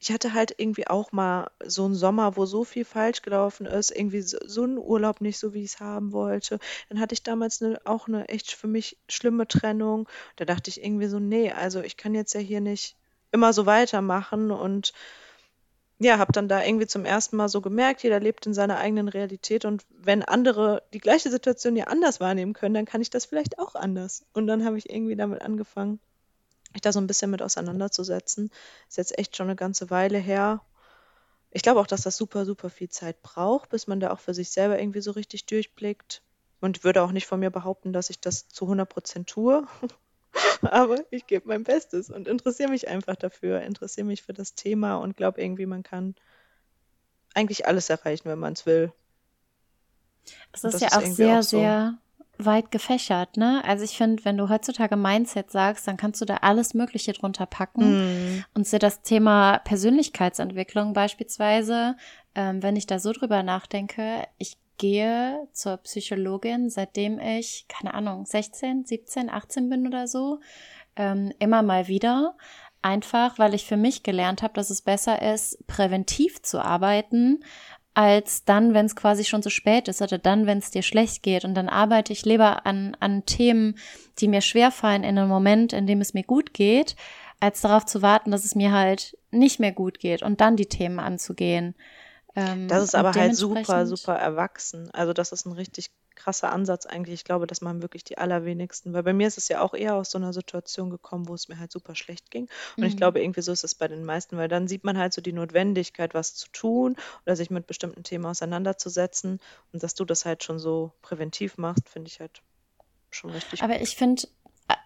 ich 0.00 0.10
hatte 0.12 0.34
halt 0.34 0.54
irgendwie 0.58 0.86
auch 0.88 1.12
mal 1.12 1.50
so 1.64 1.84
einen 1.84 1.94
Sommer, 1.94 2.36
wo 2.36 2.46
so 2.46 2.64
viel 2.64 2.84
falsch 2.84 3.22
gelaufen 3.22 3.66
ist, 3.66 3.90
irgendwie 3.90 4.20
so, 4.22 4.38
so 4.46 4.64
'n 4.64 4.78
Urlaub 4.78 5.20
nicht 5.20 5.38
so, 5.38 5.54
wie 5.54 5.62
ich 5.64 5.72
es 5.74 5.80
haben 5.80 6.12
wollte. 6.12 6.58
Dann 6.88 7.00
hatte 7.00 7.14
ich 7.14 7.22
damals 7.22 7.60
'ne 7.60 7.80
auch 7.84 8.08
eine 8.08 8.28
echt 8.28 8.52
für 8.52 8.68
mich 8.68 8.98
schlimme 9.08 9.46
Trennung. 9.48 10.08
Da 10.36 10.44
dachte 10.44 10.70
ich 10.70 10.82
irgendwie 10.84 11.06
so: 11.08 11.18
nee, 11.18 11.52
also 11.52 11.80
ich 11.80 11.96
kann 11.96 12.14
jetzt 12.14 12.34
ja 12.34 12.40
hier 12.40 12.60
nicht 12.60 12.96
immer 13.32 13.52
so 13.52 13.66
weitermachen.“ 13.66 14.50
Und 14.50 14.92
ja, 16.00 16.18
habe 16.18 16.32
dann 16.32 16.46
da 16.48 16.62
irgendwie 16.64 16.86
zum 16.86 17.04
ersten 17.04 17.36
Mal 17.36 17.48
so 17.48 17.60
gemerkt, 17.60 18.02
jeder 18.04 18.20
lebt 18.20 18.46
in 18.46 18.54
seiner 18.54 18.78
eigenen 18.78 19.08
Realität 19.08 19.64
und 19.64 19.84
wenn 19.90 20.22
andere 20.22 20.82
die 20.94 21.00
gleiche 21.00 21.28
Situation 21.30 21.74
ja 21.76 21.84
anders 21.88 22.20
wahrnehmen 22.20 22.52
können, 22.52 22.74
dann 22.74 22.84
kann 22.84 23.00
ich 23.00 23.10
das 23.10 23.24
vielleicht 23.26 23.58
auch 23.58 23.74
anders. 23.74 24.24
Und 24.32 24.46
dann 24.46 24.64
habe 24.64 24.78
ich 24.78 24.90
irgendwie 24.90 25.16
damit 25.16 25.42
angefangen 25.42 25.98
mich 26.72 26.82
da 26.82 26.92
so 26.92 27.00
ein 27.00 27.06
bisschen 27.06 27.30
mit 27.30 27.42
auseinanderzusetzen. 27.42 28.50
Ist 28.88 28.98
jetzt 28.98 29.18
echt 29.18 29.36
schon 29.36 29.46
eine 29.46 29.56
ganze 29.56 29.90
Weile 29.90 30.18
her. 30.18 30.62
Ich 31.50 31.62
glaube 31.62 31.80
auch, 31.80 31.86
dass 31.86 32.02
das 32.02 32.16
super, 32.16 32.44
super 32.44 32.70
viel 32.70 32.88
Zeit 32.88 33.22
braucht, 33.22 33.70
bis 33.70 33.86
man 33.86 34.00
da 34.00 34.10
auch 34.10 34.20
für 34.20 34.34
sich 34.34 34.50
selber 34.50 34.78
irgendwie 34.78 35.00
so 35.00 35.12
richtig 35.12 35.46
durchblickt. 35.46 36.22
Und 36.60 36.82
würde 36.82 37.02
auch 37.02 37.12
nicht 37.12 37.26
von 37.26 37.38
mir 37.38 37.50
behaupten, 37.50 37.92
dass 37.92 38.10
ich 38.10 38.20
das 38.20 38.48
zu 38.48 38.64
100 38.64 38.88
Prozent 38.88 39.28
tue. 39.28 39.66
Aber 40.62 40.98
ich 41.10 41.26
gebe 41.26 41.48
mein 41.48 41.64
Bestes 41.64 42.10
und 42.10 42.28
interessiere 42.28 42.70
mich 42.70 42.88
einfach 42.88 43.16
dafür, 43.16 43.62
interessiere 43.62 44.06
mich 44.06 44.22
für 44.22 44.34
das 44.34 44.54
Thema 44.54 44.96
und 44.96 45.16
glaube 45.16 45.40
irgendwie, 45.40 45.66
man 45.66 45.82
kann 45.82 46.16
eigentlich 47.34 47.66
alles 47.66 47.88
erreichen, 47.90 48.28
wenn 48.28 48.38
man 48.38 48.54
es 48.54 48.66
will. 48.66 48.92
Es 50.52 50.64
ist 50.64 50.80
ja 50.80 50.88
ist 50.88 50.96
auch 50.96 51.06
sehr, 51.06 51.38
auch 51.38 51.42
so. 51.42 51.58
sehr 51.60 51.98
weit 52.38 52.70
gefächert, 52.70 53.36
ne? 53.36 53.62
Also 53.64 53.84
ich 53.84 53.96
finde, 53.96 54.24
wenn 54.24 54.36
du 54.36 54.48
heutzutage 54.48 54.96
Mindset 54.96 55.50
sagst, 55.50 55.88
dann 55.88 55.96
kannst 55.96 56.20
du 56.20 56.24
da 56.24 56.36
alles 56.36 56.72
Mögliche 56.72 57.12
drunter 57.12 57.46
packen. 57.46 58.36
Mm. 58.36 58.44
Und 58.54 58.66
so 58.66 58.78
das 58.78 59.02
Thema 59.02 59.58
Persönlichkeitsentwicklung 59.58 60.92
beispielsweise, 60.92 61.96
ähm, 62.34 62.62
wenn 62.62 62.76
ich 62.76 62.86
da 62.86 62.98
so 63.00 63.12
drüber 63.12 63.42
nachdenke, 63.42 64.24
ich 64.38 64.56
gehe 64.78 65.48
zur 65.52 65.78
Psychologin, 65.78 66.70
seitdem 66.70 67.18
ich, 67.18 67.66
keine 67.68 67.94
Ahnung, 67.94 68.24
16, 68.24 68.84
17, 68.84 69.28
18 69.28 69.68
bin 69.68 69.86
oder 69.86 70.06
so, 70.06 70.38
ähm, 70.96 71.32
immer 71.38 71.62
mal 71.62 71.88
wieder. 71.88 72.36
Einfach, 72.80 73.40
weil 73.40 73.54
ich 73.54 73.66
für 73.66 73.76
mich 73.76 74.04
gelernt 74.04 74.42
habe, 74.42 74.54
dass 74.54 74.70
es 74.70 74.82
besser 74.82 75.20
ist, 75.34 75.66
präventiv 75.66 76.42
zu 76.42 76.64
arbeiten, 76.64 77.42
als 77.98 78.44
dann, 78.44 78.74
wenn 78.74 78.86
es 78.86 78.94
quasi 78.94 79.24
schon 79.24 79.42
zu 79.42 79.50
spät 79.50 79.88
ist 79.88 80.00
oder 80.00 80.18
dann, 80.18 80.46
wenn 80.46 80.58
es 80.58 80.70
dir 80.70 80.82
schlecht 80.82 81.24
geht. 81.24 81.44
Und 81.44 81.56
dann 81.56 81.68
arbeite 81.68 82.12
ich 82.12 82.24
lieber 82.24 82.64
an, 82.64 82.96
an 83.00 83.26
Themen, 83.26 83.74
die 84.20 84.28
mir 84.28 84.40
schwerfallen 84.40 85.02
in 85.02 85.18
einem 85.18 85.28
Moment, 85.28 85.72
in 85.72 85.88
dem 85.88 86.00
es 86.00 86.14
mir 86.14 86.22
gut 86.22 86.54
geht, 86.54 86.94
als 87.40 87.60
darauf 87.60 87.86
zu 87.86 88.00
warten, 88.00 88.30
dass 88.30 88.44
es 88.44 88.54
mir 88.54 88.70
halt 88.70 89.18
nicht 89.32 89.58
mehr 89.58 89.72
gut 89.72 89.98
geht 89.98 90.22
und 90.22 90.40
dann 90.40 90.54
die 90.54 90.66
Themen 90.66 91.00
anzugehen. 91.00 91.74
Ähm, 92.36 92.68
das 92.68 92.84
ist 92.84 92.94
aber 92.94 93.12
halt 93.12 93.34
super, 93.34 93.84
super 93.84 94.14
erwachsen. 94.14 94.92
Also 94.92 95.12
das 95.12 95.32
ist 95.32 95.44
ein 95.44 95.52
richtig 95.52 95.90
krasser 96.18 96.52
Ansatz 96.52 96.84
eigentlich. 96.84 97.14
Ich 97.14 97.24
glaube, 97.24 97.46
das 97.46 97.60
machen 97.60 97.80
wirklich 97.80 98.04
die 98.04 98.18
allerwenigsten, 98.18 98.92
weil 98.92 99.02
bei 99.02 99.12
mir 99.12 99.26
ist 99.26 99.38
es 99.38 99.48
ja 99.48 99.60
auch 99.62 99.72
eher 99.72 99.94
aus 99.94 100.10
so 100.10 100.18
einer 100.18 100.32
Situation 100.32 100.90
gekommen, 100.90 101.28
wo 101.28 101.34
es 101.34 101.48
mir 101.48 101.58
halt 101.58 101.72
super 101.72 101.94
schlecht 101.94 102.30
ging. 102.30 102.48
Und 102.76 102.82
mhm. 102.82 102.88
ich 102.88 102.96
glaube, 102.96 103.20
irgendwie 103.22 103.40
so 103.40 103.52
ist 103.52 103.64
es 103.64 103.74
bei 103.74 103.88
den 103.88 104.04
meisten, 104.04 104.36
weil 104.36 104.48
dann 104.48 104.68
sieht 104.68 104.84
man 104.84 104.98
halt 104.98 105.12
so 105.12 105.22
die 105.22 105.32
Notwendigkeit, 105.32 106.12
was 106.14 106.34
zu 106.34 106.48
tun 106.52 106.96
oder 107.24 107.36
sich 107.36 107.50
mit 107.50 107.66
bestimmten 107.66 108.02
Themen 108.02 108.26
auseinanderzusetzen. 108.26 109.40
Und 109.72 109.82
dass 109.82 109.94
du 109.94 110.04
das 110.04 110.24
halt 110.24 110.44
schon 110.44 110.58
so 110.58 110.92
präventiv 111.00 111.56
machst, 111.56 111.88
finde 111.88 112.08
ich 112.08 112.20
halt 112.20 112.42
schon 113.10 113.30
richtig. 113.30 113.62
Aber 113.62 113.80
ich 113.80 113.96
finde, 113.96 114.28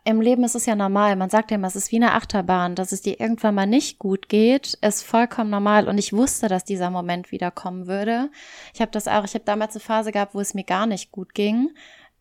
im 0.05 0.21
Leben 0.21 0.45
ist 0.45 0.55
es 0.55 0.67
ja 0.67 0.75
normal. 0.75 1.17
Man 1.17 1.31
sagt 1.31 1.51
ja 1.51 1.57
immer, 1.57 1.67
es 1.67 1.77
ist 1.77 1.93
wie 1.93 1.97
eine 1.97 2.13
Achterbahn, 2.13 2.75
dass 2.75 2.93
es 2.93 3.03
dir 3.03 3.21
irgendwann 3.21 3.55
mal 3.55 3.67
nicht 3.67 3.99
gut 3.99 4.29
geht, 4.29 4.75
ist 4.81 5.03
vollkommen 5.03 5.51
normal. 5.51 5.89
Und 5.89 5.99
ich 5.99 6.13
wusste, 6.13 6.49
dass 6.49 6.65
dieser 6.65 6.91
Moment 6.91 7.33
wieder 7.33 7.51
kommen 7.51 7.87
würde. 7.87 8.31
Ich 8.75 8.81
habe 8.81 8.91
das 8.91 9.09
auch, 9.09 9.25
ich 9.25 9.35
habe 9.35 9.45
damals 9.45 9.75
eine 9.75 9.81
Phase 9.81 10.13
gehabt, 10.13 10.35
wo 10.35 10.41
es 10.41 10.55
mir 10.55 10.65
gar 10.65 10.87
nicht 10.87 11.13
gut 11.13 11.35
ging. 11.35 11.71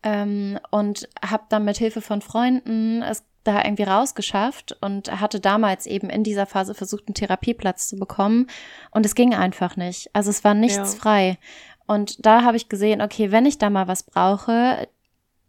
Ähm, 0.04 0.58
und 0.70 1.08
habe 1.24 1.44
dann 1.48 1.64
mit 1.64 1.78
Hilfe 1.78 2.00
von 2.00 2.22
Freunden 2.22 3.02
es 3.02 3.24
da 3.44 3.64
irgendwie 3.64 3.84
rausgeschafft 3.84 4.76
und 4.80 5.20
hatte 5.20 5.40
damals 5.40 5.86
eben 5.86 6.10
in 6.10 6.22
dieser 6.22 6.46
Phase 6.46 6.74
versucht, 6.74 7.08
einen 7.08 7.14
Therapieplatz 7.14 7.88
zu 7.88 7.96
bekommen. 7.96 8.48
Und 8.90 9.06
es 9.06 9.14
ging 9.14 9.34
einfach 9.34 9.76
nicht. 9.76 10.10
Also 10.12 10.30
es 10.30 10.44
war 10.44 10.54
nichts 10.54 10.76
ja. 10.76 11.00
frei. 11.00 11.38
Und 11.86 12.24
da 12.24 12.42
habe 12.42 12.56
ich 12.56 12.68
gesehen, 12.68 13.02
okay, 13.02 13.32
wenn 13.32 13.46
ich 13.46 13.58
da 13.58 13.70
mal 13.70 13.88
was 13.88 14.04
brauche, 14.04 14.88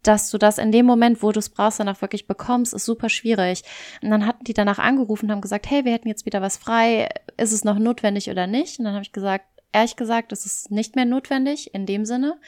dass 0.06 0.30
du 0.30 0.38
das 0.38 0.58
in 0.58 0.72
dem 0.72 0.86
Moment, 0.86 1.22
wo 1.22 1.32
du 1.32 1.38
es 1.38 1.48
brauchst, 1.48 1.80
dann 1.80 1.88
auch 1.88 2.00
wirklich 2.00 2.26
bekommst, 2.26 2.74
ist 2.74 2.84
super 2.84 3.08
schwierig. 3.08 3.62
Und 4.02 4.10
dann 4.10 4.26
hatten 4.26 4.44
die 4.44 4.54
danach 4.54 4.78
angerufen 4.78 5.26
und 5.26 5.32
haben 5.32 5.40
gesagt, 5.40 5.68
hey, 5.68 5.84
wir 5.84 5.92
hätten 5.92 6.08
jetzt 6.08 6.26
wieder 6.26 6.42
was 6.42 6.56
frei, 6.56 7.08
ist 7.36 7.52
es 7.52 7.64
noch 7.64 7.78
notwendig 7.78 8.30
oder 8.30 8.46
nicht? 8.46 8.78
Und 8.78 8.84
dann 8.84 8.94
habe 8.94 9.04
ich 9.04 9.12
gesagt, 9.12 9.46
ehrlich 9.72 9.96
gesagt, 9.96 10.32
es 10.32 10.46
ist 10.46 10.70
nicht 10.70 10.94
mehr 10.96 11.04
notwendig 11.04 11.74
in 11.74 11.86
dem 11.86 12.04
Sinne, 12.04 12.38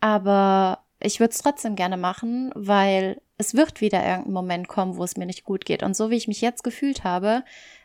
aber 0.00 0.84
ich 1.00 1.18
würde 1.18 1.32
es 1.32 1.38
trotzdem 1.38 1.76
gerne 1.76 1.96
machen, 1.96 2.52
weil 2.54 3.20
es 3.38 3.54
wird 3.54 3.80
wieder 3.80 4.04
irgendein 4.04 4.34
Moment 4.34 4.68
kommen, 4.68 4.96
wo 4.96 5.04
es 5.04 5.16
mir 5.16 5.26
nicht 5.26 5.44
gut 5.44 5.64
geht. 5.64 5.82
Und 5.82 5.96
so 5.96 6.10
wie 6.10 6.16
ich 6.16 6.28
mich 6.28 6.42
jetzt 6.42 6.62
gefühlt 6.62 7.04
habe, 7.04 7.42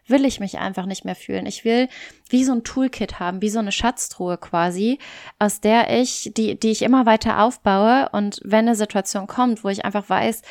will 0.08 0.26
ich 0.26 0.40
mich 0.40 0.58
einfach 0.60 0.86
nicht 0.86 1.06
mehr 1.06 1.16
fühlen. 1.16 1.46
Ich 1.46 1.66
will 1.66 1.88
wie 2.30 2.44
so 2.44 2.54
ein 2.54 2.64
Toolkit 2.64 3.20
haben, 3.20 3.42
wie 3.42 3.50
so 3.50 3.60
eine 3.60 3.72
Schatztruhe 3.72 4.38
quasi, 4.38 5.00
aus 5.40 5.62
der 5.62 5.90
ich, 6.00 6.32
die, 6.36 6.60
die 6.60 6.72
ich 6.72 6.82
immer 6.82 7.06
weiter 7.06 7.42
aufbaue. 7.42 8.10
Und 8.12 8.40
wenn 8.44 8.68
eine 8.68 8.76
Situation 8.76 9.28
kommt, 9.28 9.64
wo 9.64 9.70
ich 9.70 9.86
einfach 9.86 10.08
weiß, 10.08 10.42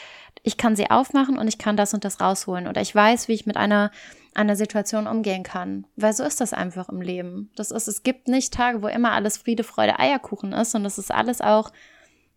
ich 0.43 0.57
kann 0.57 0.77
sie 0.77 0.91
aufmachen 0.91 1.39
und 1.39 1.49
ich 1.49 1.59
kann 1.59 1.77
das 1.77 1.95
und 1.95 2.05
das 2.05 2.21
rausholen. 2.21 2.67
Oder 2.67 2.81
ich 2.81 2.95
weiß, 2.95 3.29
wie 3.29 3.33
ich 3.33 3.47
mit 3.47 3.57
einer, 3.57 3.91
einer 4.35 4.57
Situation 4.57 5.07
umgehen 5.07 5.43
kann. 5.43 5.87
Weil 5.97 6.13
so 6.13 6.25
ist 6.25 6.41
das 6.41 6.53
einfach 6.53 6.89
im 6.89 7.01
Leben. 7.01 7.51
Das 7.57 7.71
ist, 7.71 7.89
es 7.89 8.03
gibt 8.03 8.29
nicht 8.29 8.53
Tage, 8.53 8.83
wo 8.83 8.89
immer 8.89 9.13
alles 9.13 9.39
Friede, 9.39 9.65
Freude, 9.65 9.99
Eierkuchen 9.99 10.53
ist. 10.53 10.75
Und 10.75 10.85
das 10.85 10.99
ist 10.99 11.13
alles 11.13 11.41
auch 11.41 11.71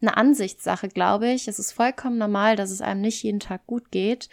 eine 0.01 0.15
Ansichtssache, 0.15 0.87
glaube 0.87 1.29
ich. 1.29 1.47
Es 1.47 1.57
ist 1.57 1.71
vollkommen 1.71 2.17
normal, 2.17 2.55
dass 2.55 2.69
es 2.69 2.81
einem 2.81 3.01
nicht 3.01 3.23
jeden 3.23 3.39
Tag 3.39 3.65
gut 3.65 3.91
geht. 3.91 4.29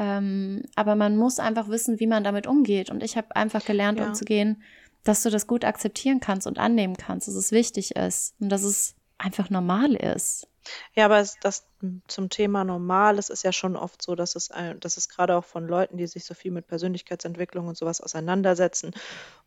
Ähm, 0.00 0.62
aber 0.76 0.96
man 0.96 1.18
muss 1.18 1.38
einfach 1.38 1.68
wissen, 1.68 2.00
wie 2.00 2.06
man 2.06 2.24
damit 2.24 2.46
umgeht. 2.46 2.90
Und 2.90 3.02
ich 3.02 3.18
habe 3.18 3.36
einfach 3.36 3.64
gelernt, 3.64 3.98
ja. 3.98 4.06
umzugehen, 4.06 4.62
dass 5.04 5.22
du 5.22 5.28
das 5.28 5.46
gut 5.46 5.64
akzeptieren 5.64 6.20
kannst 6.20 6.46
und 6.46 6.58
annehmen 6.58 6.96
kannst, 6.96 7.28
dass 7.28 7.34
es 7.34 7.52
wichtig 7.52 7.96
ist 7.96 8.34
und 8.40 8.48
dass 8.48 8.62
es 8.62 8.94
einfach 9.18 9.50
normal 9.50 9.94
ist. 9.94 10.48
Ja, 10.94 11.04
aber 11.04 11.18
es, 11.18 11.36
das 11.40 11.66
zum 12.06 12.30
Thema 12.30 12.64
normal, 12.64 13.18
es 13.18 13.28
ist 13.28 13.44
ja 13.44 13.52
schon 13.52 13.76
oft 13.76 14.02
so, 14.02 14.14
dass 14.14 14.36
es, 14.36 14.50
dass 14.80 14.96
es 14.96 15.08
gerade 15.08 15.36
auch 15.36 15.44
von 15.44 15.66
Leuten, 15.66 15.98
die 15.98 16.06
sich 16.06 16.24
so 16.24 16.34
viel 16.34 16.50
mit 16.50 16.66
Persönlichkeitsentwicklung 16.66 17.68
und 17.68 17.76
sowas 17.76 18.00
auseinandersetzen 18.00 18.92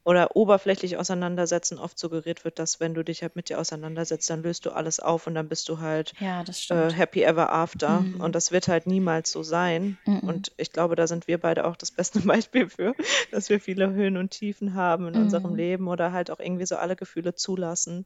oder 0.06 0.36
oberflächlich 0.36 0.98
auseinandersetzen, 0.98 1.80
oft 1.80 1.98
suggeriert 1.98 2.44
wird, 2.44 2.60
dass 2.60 2.80
wenn 2.80 2.94
du 2.94 3.04
dich 3.04 3.22
halt 3.22 3.36
mit 3.36 3.50
dir 3.50 3.60
auseinandersetzt, 3.60 4.30
dann 4.30 4.44
löst 4.44 4.66
du 4.66 4.72
alles 4.72 5.00
auf 5.00 5.28
und 5.28 5.36
dann 5.36 5.48
bist 5.48 5.70
du 5.70 5.80
halt 5.80 6.14
ja, 6.20 6.44
äh, 6.70 6.92
happy 6.92 7.24
ever 7.24 7.52
after. 7.52 8.02
Mhm. 8.02 8.20
Und 8.20 8.36
das 8.36 8.52
wird 8.52 8.68
halt 8.68 8.86
niemals 8.86 9.32
so 9.32 9.44
sein. 9.44 9.98
Mhm. 10.06 10.20
Und 10.20 10.52
ich 10.58 10.72
glaube, 10.72 10.96
da 10.96 11.08
sind 11.08 11.28
wir 11.28 11.38
beide 11.38 11.66
auch 11.66 11.78
das 11.78 11.92
beste 11.92 12.20
Beispiel 12.28 12.70
für, 12.70 12.94
dass 13.32 13.50
wir 13.50 13.62
viele 13.62 13.92
Höhen 13.94 14.18
und 14.18 14.32
Tiefen 14.32 14.74
haben 14.74 15.08
in 15.08 15.14
mhm. 15.14 15.22
unserem 15.22 15.56
Leben 15.56 15.88
oder 15.88 16.12
halt 16.12 16.32
auch 16.32 16.40
irgendwie 16.40 16.66
so 16.66 16.76
alle 16.76 16.96
Gefühle 16.96 17.36
zulassen. 17.36 18.06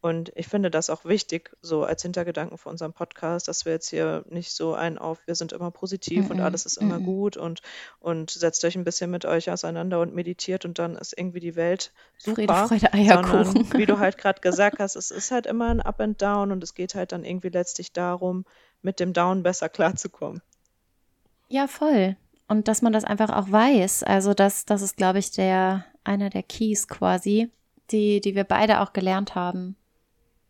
Und 0.00 0.30
ich 0.36 0.46
finde 0.46 0.70
das 0.70 0.90
auch 0.90 1.04
wichtig, 1.04 1.56
so 1.62 1.82
als 1.82 2.02
Hintergedanken 2.02 2.58
für 2.58 2.68
unseren 2.68 2.92
Podcast, 2.92 3.48
dass 3.48 3.64
wir 3.64 3.72
jetzt 3.72 3.88
hier 3.88 4.24
nicht 4.28 4.52
so 4.52 4.74
einen 4.74 4.98
auf, 4.98 5.18
wir 5.26 5.34
sind 5.34 5.52
immer 5.52 5.70
positiv 5.70 6.24
mm 6.24 6.26
-mm, 6.26 6.30
und 6.32 6.40
alles 6.40 6.66
ist 6.66 6.76
immer 6.76 7.00
mm 7.00 7.04
gut 7.04 7.36
und, 7.36 7.60
und 7.98 8.30
setzt 8.30 8.64
euch 8.64 8.76
ein 8.76 8.84
bisschen 8.84 9.10
mit 9.10 9.24
euch 9.24 9.50
auseinander 9.50 10.00
und 10.00 10.14
meditiert 10.14 10.64
und 10.64 10.78
dann 10.78 10.96
ist 10.96 11.16
irgendwie 11.16 11.40
die 11.40 11.56
Welt 11.56 11.92
super. 12.18 12.34
Friede, 12.34 12.54
Freude, 12.68 12.92
Eierkuchen. 12.92 13.44
Sondern, 13.44 13.78
wie 13.78 13.86
du 13.86 13.98
halt 13.98 14.18
gerade 14.18 14.40
gesagt 14.42 14.78
hast, 14.78 14.96
es 14.96 15.10
ist 15.10 15.30
halt 15.30 15.46
immer 15.46 15.68
ein 15.68 15.80
Up 15.80 16.00
and 16.00 16.20
Down 16.20 16.52
und 16.52 16.62
es 16.62 16.74
geht 16.74 16.94
halt 16.94 17.12
dann 17.12 17.24
irgendwie 17.24 17.48
letztlich 17.48 17.92
darum, 17.92 18.44
mit 18.82 19.00
dem 19.00 19.12
Down 19.12 19.42
besser 19.42 19.68
klarzukommen. 19.68 20.42
Ja, 21.48 21.66
voll. 21.66 22.16
Und 22.48 22.68
dass 22.68 22.82
man 22.82 22.92
das 22.92 23.04
einfach 23.04 23.30
auch 23.30 23.50
weiß. 23.50 24.02
Also 24.02 24.34
das, 24.34 24.64
das 24.64 24.82
ist, 24.82 24.96
glaube 24.96 25.18
ich, 25.18 25.32
der, 25.32 25.84
einer 26.04 26.30
der 26.30 26.42
Keys 26.42 26.88
quasi, 26.88 27.50
die, 27.90 28.20
die 28.20 28.34
wir 28.34 28.44
beide 28.44 28.80
auch 28.80 28.92
gelernt 28.92 29.34
haben. 29.34 29.76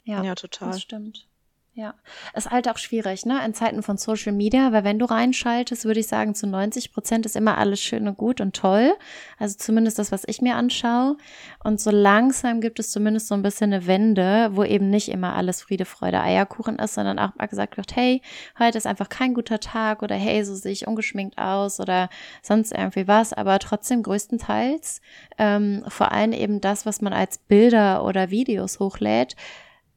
Ja, 0.06 0.22
ja 0.22 0.34
total. 0.34 0.70
Das 0.70 0.80
stimmt. 0.80 1.26
Ja, 1.74 1.92
ist 2.34 2.50
halt 2.50 2.70
auch 2.70 2.78
schwierig, 2.78 3.26
ne, 3.26 3.44
in 3.44 3.52
Zeiten 3.52 3.82
von 3.82 3.98
Social 3.98 4.32
Media, 4.32 4.72
weil 4.72 4.82
wenn 4.82 4.98
du 4.98 5.04
reinschaltest, 5.04 5.84
würde 5.84 6.00
ich 6.00 6.06
sagen, 6.06 6.34
zu 6.34 6.46
90 6.46 6.94
Prozent 6.94 7.26
ist 7.26 7.36
immer 7.36 7.58
alles 7.58 7.82
schön 7.82 8.08
und 8.08 8.16
gut 8.16 8.40
und 8.40 8.56
toll. 8.56 8.94
Also 9.38 9.56
zumindest 9.58 9.98
das, 9.98 10.10
was 10.10 10.22
ich 10.26 10.40
mir 10.40 10.56
anschaue. 10.56 11.18
Und 11.62 11.78
so 11.78 11.90
langsam 11.90 12.62
gibt 12.62 12.78
es 12.78 12.90
zumindest 12.90 13.28
so 13.28 13.34
ein 13.34 13.42
bisschen 13.42 13.74
eine 13.74 13.86
Wende, 13.86 14.48
wo 14.52 14.64
eben 14.64 14.88
nicht 14.88 15.10
immer 15.10 15.34
alles 15.34 15.60
Friede, 15.60 15.84
Freude, 15.84 16.22
Eierkuchen 16.22 16.78
ist, 16.78 16.94
sondern 16.94 17.18
auch 17.18 17.34
mal 17.34 17.44
gesagt 17.44 17.76
wird, 17.76 17.94
hey, 17.94 18.22
heute 18.58 18.78
ist 18.78 18.86
einfach 18.86 19.10
kein 19.10 19.34
guter 19.34 19.60
Tag 19.60 20.02
oder 20.02 20.14
hey, 20.14 20.42
so 20.46 20.54
sehe 20.54 20.72
ich 20.72 20.86
ungeschminkt 20.86 21.36
aus 21.36 21.78
oder 21.78 22.08
sonst 22.40 22.72
irgendwie 22.72 23.06
was. 23.06 23.34
Aber 23.34 23.58
trotzdem 23.58 24.02
größtenteils, 24.02 25.02
ähm, 25.36 25.84
vor 25.88 26.10
allem 26.10 26.32
eben 26.32 26.62
das, 26.62 26.86
was 26.86 27.02
man 27.02 27.12
als 27.12 27.36
Bilder 27.36 28.02
oder 28.02 28.30
Videos 28.30 28.80
hochlädt, 28.80 29.36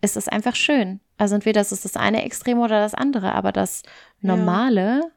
ist 0.01 0.17
es 0.17 0.27
einfach 0.27 0.55
schön. 0.55 0.99
Also 1.17 1.35
entweder 1.35 1.61
ist 1.61 1.71
es 1.71 1.81
das 1.81 1.97
eine 1.97 2.23
Extrem 2.23 2.59
oder 2.59 2.79
das 2.79 2.93
andere, 2.93 3.33
aber 3.33 3.51
das 3.51 3.83
Normale 4.21 5.01
ja. 5.03 5.11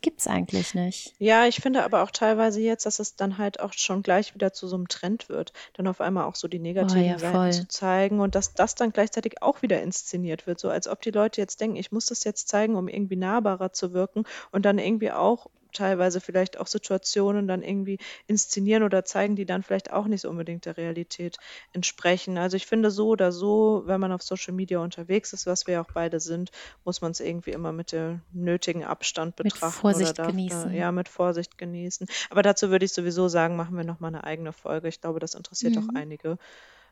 gibt 0.00 0.20
es 0.20 0.26
eigentlich 0.26 0.74
nicht. 0.74 1.14
Ja, 1.18 1.46
ich 1.46 1.56
finde 1.56 1.84
aber 1.84 2.02
auch 2.02 2.10
teilweise 2.10 2.60
jetzt, 2.60 2.86
dass 2.86 2.98
es 2.98 3.16
dann 3.16 3.36
halt 3.36 3.60
auch 3.60 3.74
schon 3.74 4.02
gleich 4.02 4.34
wieder 4.34 4.52
zu 4.54 4.66
so 4.66 4.76
einem 4.76 4.88
Trend 4.88 5.28
wird, 5.28 5.52
dann 5.74 5.86
auf 5.86 6.00
einmal 6.00 6.24
auch 6.24 6.34
so 6.34 6.48
die 6.48 6.58
negativen 6.58 7.02
oh, 7.02 7.06
ja, 7.06 7.18
Seiten 7.18 7.34
voll. 7.34 7.52
zu 7.52 7.68
zeigen 7.68 8.20
und 8.20 8.34
dass 8.34 8.54
das 8.54 8.74
dann 8.74 8.92
gleichzeitig 8.92 9.42
auch 9.42 9.60
wieder 9.60 9.82
inszeniert 9.82 10.46
wird, 10.46 10.58
so 10.58 10.70
als 10.70 10.88
ob 10.88 11.02
die 11.02 11.10
Leute 11.10 11.40
jetzt 11.40 11.60
denken, 11.60 11.76
ich 11.76 11.92
muss 11.92 12.06
das 12.06 12.24
jetzt 12.24 12.48
zeigen, 12.48 12.74
um 12.74 12.88
irgendwie 12.88 13.16
nahbarer 13.16 13.72
zu 13.72 13.92
wirken 13.92 14.24
und 14.50 14.64
dann 14.64 14.78
irgendwie 14.78 15.12
auch 15.12 15.48
teilweise 15.74 16.20
vielleicht 16.20 16.58
auch 16.58 16.66
Situationen 16.66 17.46
dann 17.46 17.62
irgendwie 17.62 17.98
inszenieren 18.26 18.82
oder 18.82 19.04
zeigen, 19.04 19.36
die 19.36 19.44
dann 19.44 19.62
vielleicht 19.62 19.92
auch 19.92 20.06
nicht 20.06 20.22
so 20.22 20.30
unbedingt 20.30 20.64
der 20.64 20.76
Realität 20.76 21.36
entsprechen. 21.72 22.38
Also 22.38 22.56
ich 22.56 22.66
finde 22.66 22.90
so 22.90 23.08
oder 23.08 23.32
so, 23.32 23.82
wenn 23.86 24.00
man 24.00 24.12
auf 24.12 24.22
Social 24.22 24.54
Media 24.54 24.78
unterwegs 24.78 25.32
ist, 25.32 25.46
was 25.46 25.66
wir 25.66 25.80
auch 25.80 25.90
beide 25.92 26.20
sind, 26.20 26.50
muss 26.84 27.00
man 27.00 27.12
es 27.12 27.20
irgendwie 27.20 27.50
immer 27.50 27.72
mit 27.72 27.92
dem 27.92 28.22
nötigen 28.32 28.84
Abstand 28.84 29.36
betrachten. 29.36 29.66
Mit 29.66 29.74
Vorsicht 29.74 30.16
genießen. 30.16 30.70
Da, 30.70 30.76
ja, 30.76 30.92
mit 30.92 31.08
Vorsicht 31.08 31.58
genießen. 31.58 32.06
Aber 32.30 32.42
dazu 32.42 32.70
würde 32.70 32.84
ich 32.84 32.92
sowieso 32.92 33.28
sagen, 33.28 33.56
machen 33.56 33.76
wir 33.76 33.84
nochmal 33.84 34.14
eine 34.14 34.24
eigene 34.24 34.52
Folge. 34.52 34.88
Ich 34.88 35.00
glaube, 35.00 35.20
das 35.20 35.34
interessiert 35.34 35.76
mhm. 35.76 35.90
auch 35.90 35.94
einige. 35.94 36.38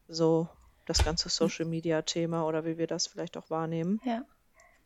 So 0.09 0.49
das 0.87 1.05
ganze 1.05 1.29
Social 1.29 1.65
Media 1.65 2.03
Thema 2.03 2.47
oder 2.47 2.65
wie 2.65 2.79
wir 2.79 2.87
das 2.87 3.07
vielleicht 3.07 3.37
auch 3.37 3.51
wahrnehmen. 3.51 4.01
Ja. 4.05 4.25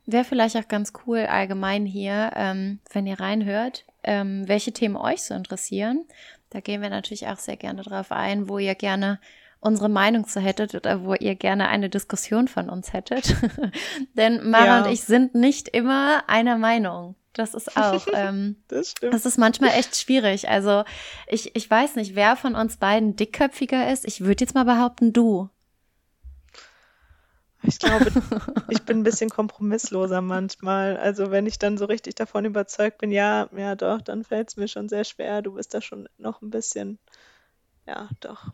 Wäre 0.06 0.24
vielleicht 0.24 0.56
auch 0.56 0.68
ganz 0.68 0.92
cool 1.06 1.26
allgemein 1.26 1.84
hier, 1.84 2.30
ähm, 2.34 2.78
wenn 2.92 3.06
ihr 3.06 3.18
reinhört, 3.18 3.84
ähm, 4.04 4.44
welche 4.46 4.72
Themen 4.72 4.96
euch 4.96 5.22
so 5.22 5.34
interessieren. 5.34 6.04
Da 6.50 6.60
gehen 6.60 6.80
wir 6.80 6.90
natürlich 6.90 7.26
auch 7.26 7.38
sehr 7.38 7.56
gerne 7.56 7.82
drauf 7.82 8.12
ein, 8.12 8.48
wo 8.48 8.58
ihr 8.58 8.76
gerne 8.76 9.18
unsere 9.60 9.88
Meinung 9.88 10.26
zu 10.26 10.40
hättet 10.40 10.74
oder 10.74 11.04
wo 11.04 11.14
ihr 11.14 11.34
gerne 11.34 11.68
eine 11.68 11.90
Diskussion 11.90 12.46
von 12.46 12.70
uns 12.70 12.92
hättet. 12.92 13.34
Denn 14.14 14.48
Mara 14.48 14.66
ja. 14.66 14.84
und 14.84 14.92
ich 14.92 15.02
sind 15.02 15.34
nicht 15.34 15.68
immer 15.68 16.22
einer 16.28 16.56
Meinung. 16.56 17.16
Das 17.32 17.52
ist 17.54 17.76
auch. 17.76 18.06
Ähm, 18.14 18.56
das 18.68 18.92
stimmt. 18.92 19.12
Das 19.12 19.26
ist 19.26 19.36
manchmal 19.36 19.70
echt 19.70 19.96
schwierig. 19.96 20.48
Also 20.48 20.84
ich, 21.26 21.54
ich 21.54 21.70
weiß 21.70 21.96
nicht, 21.96 22.14
wer 22.14 22.36
von 22.36 22.54
uns 22.54 22.78
beiden 22.78 23.16
dickköpfiger 23.16 23.92
ist. 23.92 24.06
Ich 24.06 24.22
würde 24.22 24.44
jetzt 24.44 24.54
mal 24.54 24.64
behaupten, 24.64 25.12
du. 25.12 25.50
Ich 27.66 27.78
glaube, 27.78 28.06
ich 28.68 28.82
bin 28.82 29.00
ein 29.00 29.02
bisschen 29.02 29.30
kompromissloser 29.30 30.20
manchmal. 30.20 30.96
Also 30.96 31.30
wenn 31.30 31.46
ich 31.46 31.58
dann 31.58 31.78
so 31.78 31.84
richtig 31.84 32.14
davon 32.14 32.44
überzeugt 32.44 32.98
bin, 32.98 33.10
ja, 33.10 33.48
ja 33.56 33.74
doch, 33.74 34.00
dann 34.00 34.24
fällt 34.24 34.48
es 34.48 34.56
mir 34.56 34.68
schon 34.68 34.88
sehr 34.88 35.04
schwer. 35.04 35.42
Du 35.42 35.54
bist 35.54 35.74
da 35.74 35.80
schon 35.80 36.08
noch 36.18 36.42
ein 36.42 36.50
bisschen, 36.50 36.98
ja, 37.86 38.08
doch, 38.20 38.52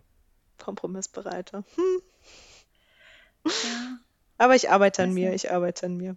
kompromissbereiter. 0.58 1.64
Hm. 1.74 2.02
Ja. 3.44 3.98
Aber 4.38 4.54
ich 4.54 4.70
arbeite 4.70 5.02
an 5.02 5.12
mir, 5.12 5.32
ich 5.34 5.52
arbeite 5.52 5.86
an 5.86 5.96
mir. 5.96 6.16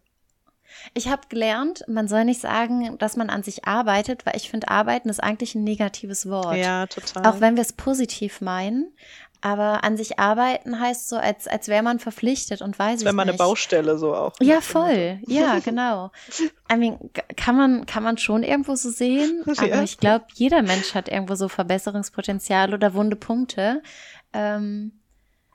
Ich 0.93 1.07
habe 1.07 1.27
gelernt, 1.29 1.83
man 1.87 2.07
soll 2.07 2.25
nicht 2.25 2.41
sagen, 2.41 2.97
dass 2.97 3.15
man 3.15 3.29
an 3.29 3.43
sich 3.43 3.65
arbeitet, 3.65 4.25
weil 4.25 4.35
ich 4.35 4.49
finde, 4.49 4.69
arbeiten 4.69 5.09
ist 5.09 5.21
eigentlich 5.21 5.55
ein 5.55 5.63
negatives 5.63 6.27
Wort. 6.29 6.57
Ja, 6.57 6.87
total. 6.87 7.25
Auch 7.25 7.39
wenn 7.39 7.55
wir 7.55 7.61
es 7.61 7.73
positiv 7.73 8.41
meinen. 8.41 8.91
Aber 9.41 9.83
an 9.83 9.97
sich 9.97 10.19
arbeiten 10.19 10.79
heißt 10.79 11.09
so, 11.09 11.17
als, 11.17 11.47
als 11.47 11.67
wäre 11.67 11.83
man 11.83 11.99
verpflichtet 11.99 12.61
und 12.61 12.77
weiß 12.77 13.01
ich 13.01 13.05
Wenn 13.05 13.15
man 13.15 13.27
nicht. 13.27 13.39
eine 13.39 13.47
Baustelle 13.47 13.97
so 13.97 14.15
auch. 14.15 14.33
Ja, 14.41 14.61
voll. 14.61 15.19
Ja, 15.27 15.59
genau. 15.63 16.11
I 16.71 16.77
mean, 16.77 16.97
kann 17.35 17.55
man, 17.55 17.85
kann 17.85 18.03
man 18.03 18.17
schon 18.17 18.43
irgendwo 18.43 18.75
so 18.75 18.89
sehen. 18.89 19.43
Aber 19.57 19.67
ja. 19.67 19.83
ich 19.83 19.97
glaube, 19.97 20.25
jeder 20.33 20.61
Mensch 20.61 20.95
hat 20.95 21.09
irgendwo 21.09 21.35
so 21.35 21.47
Verbesserungspotenzial 21.47 22.73
oder 22.73 22.93
wunde 22.93 23.15
Punkte. 23.15 23.81
Ähm, 24.33 24.99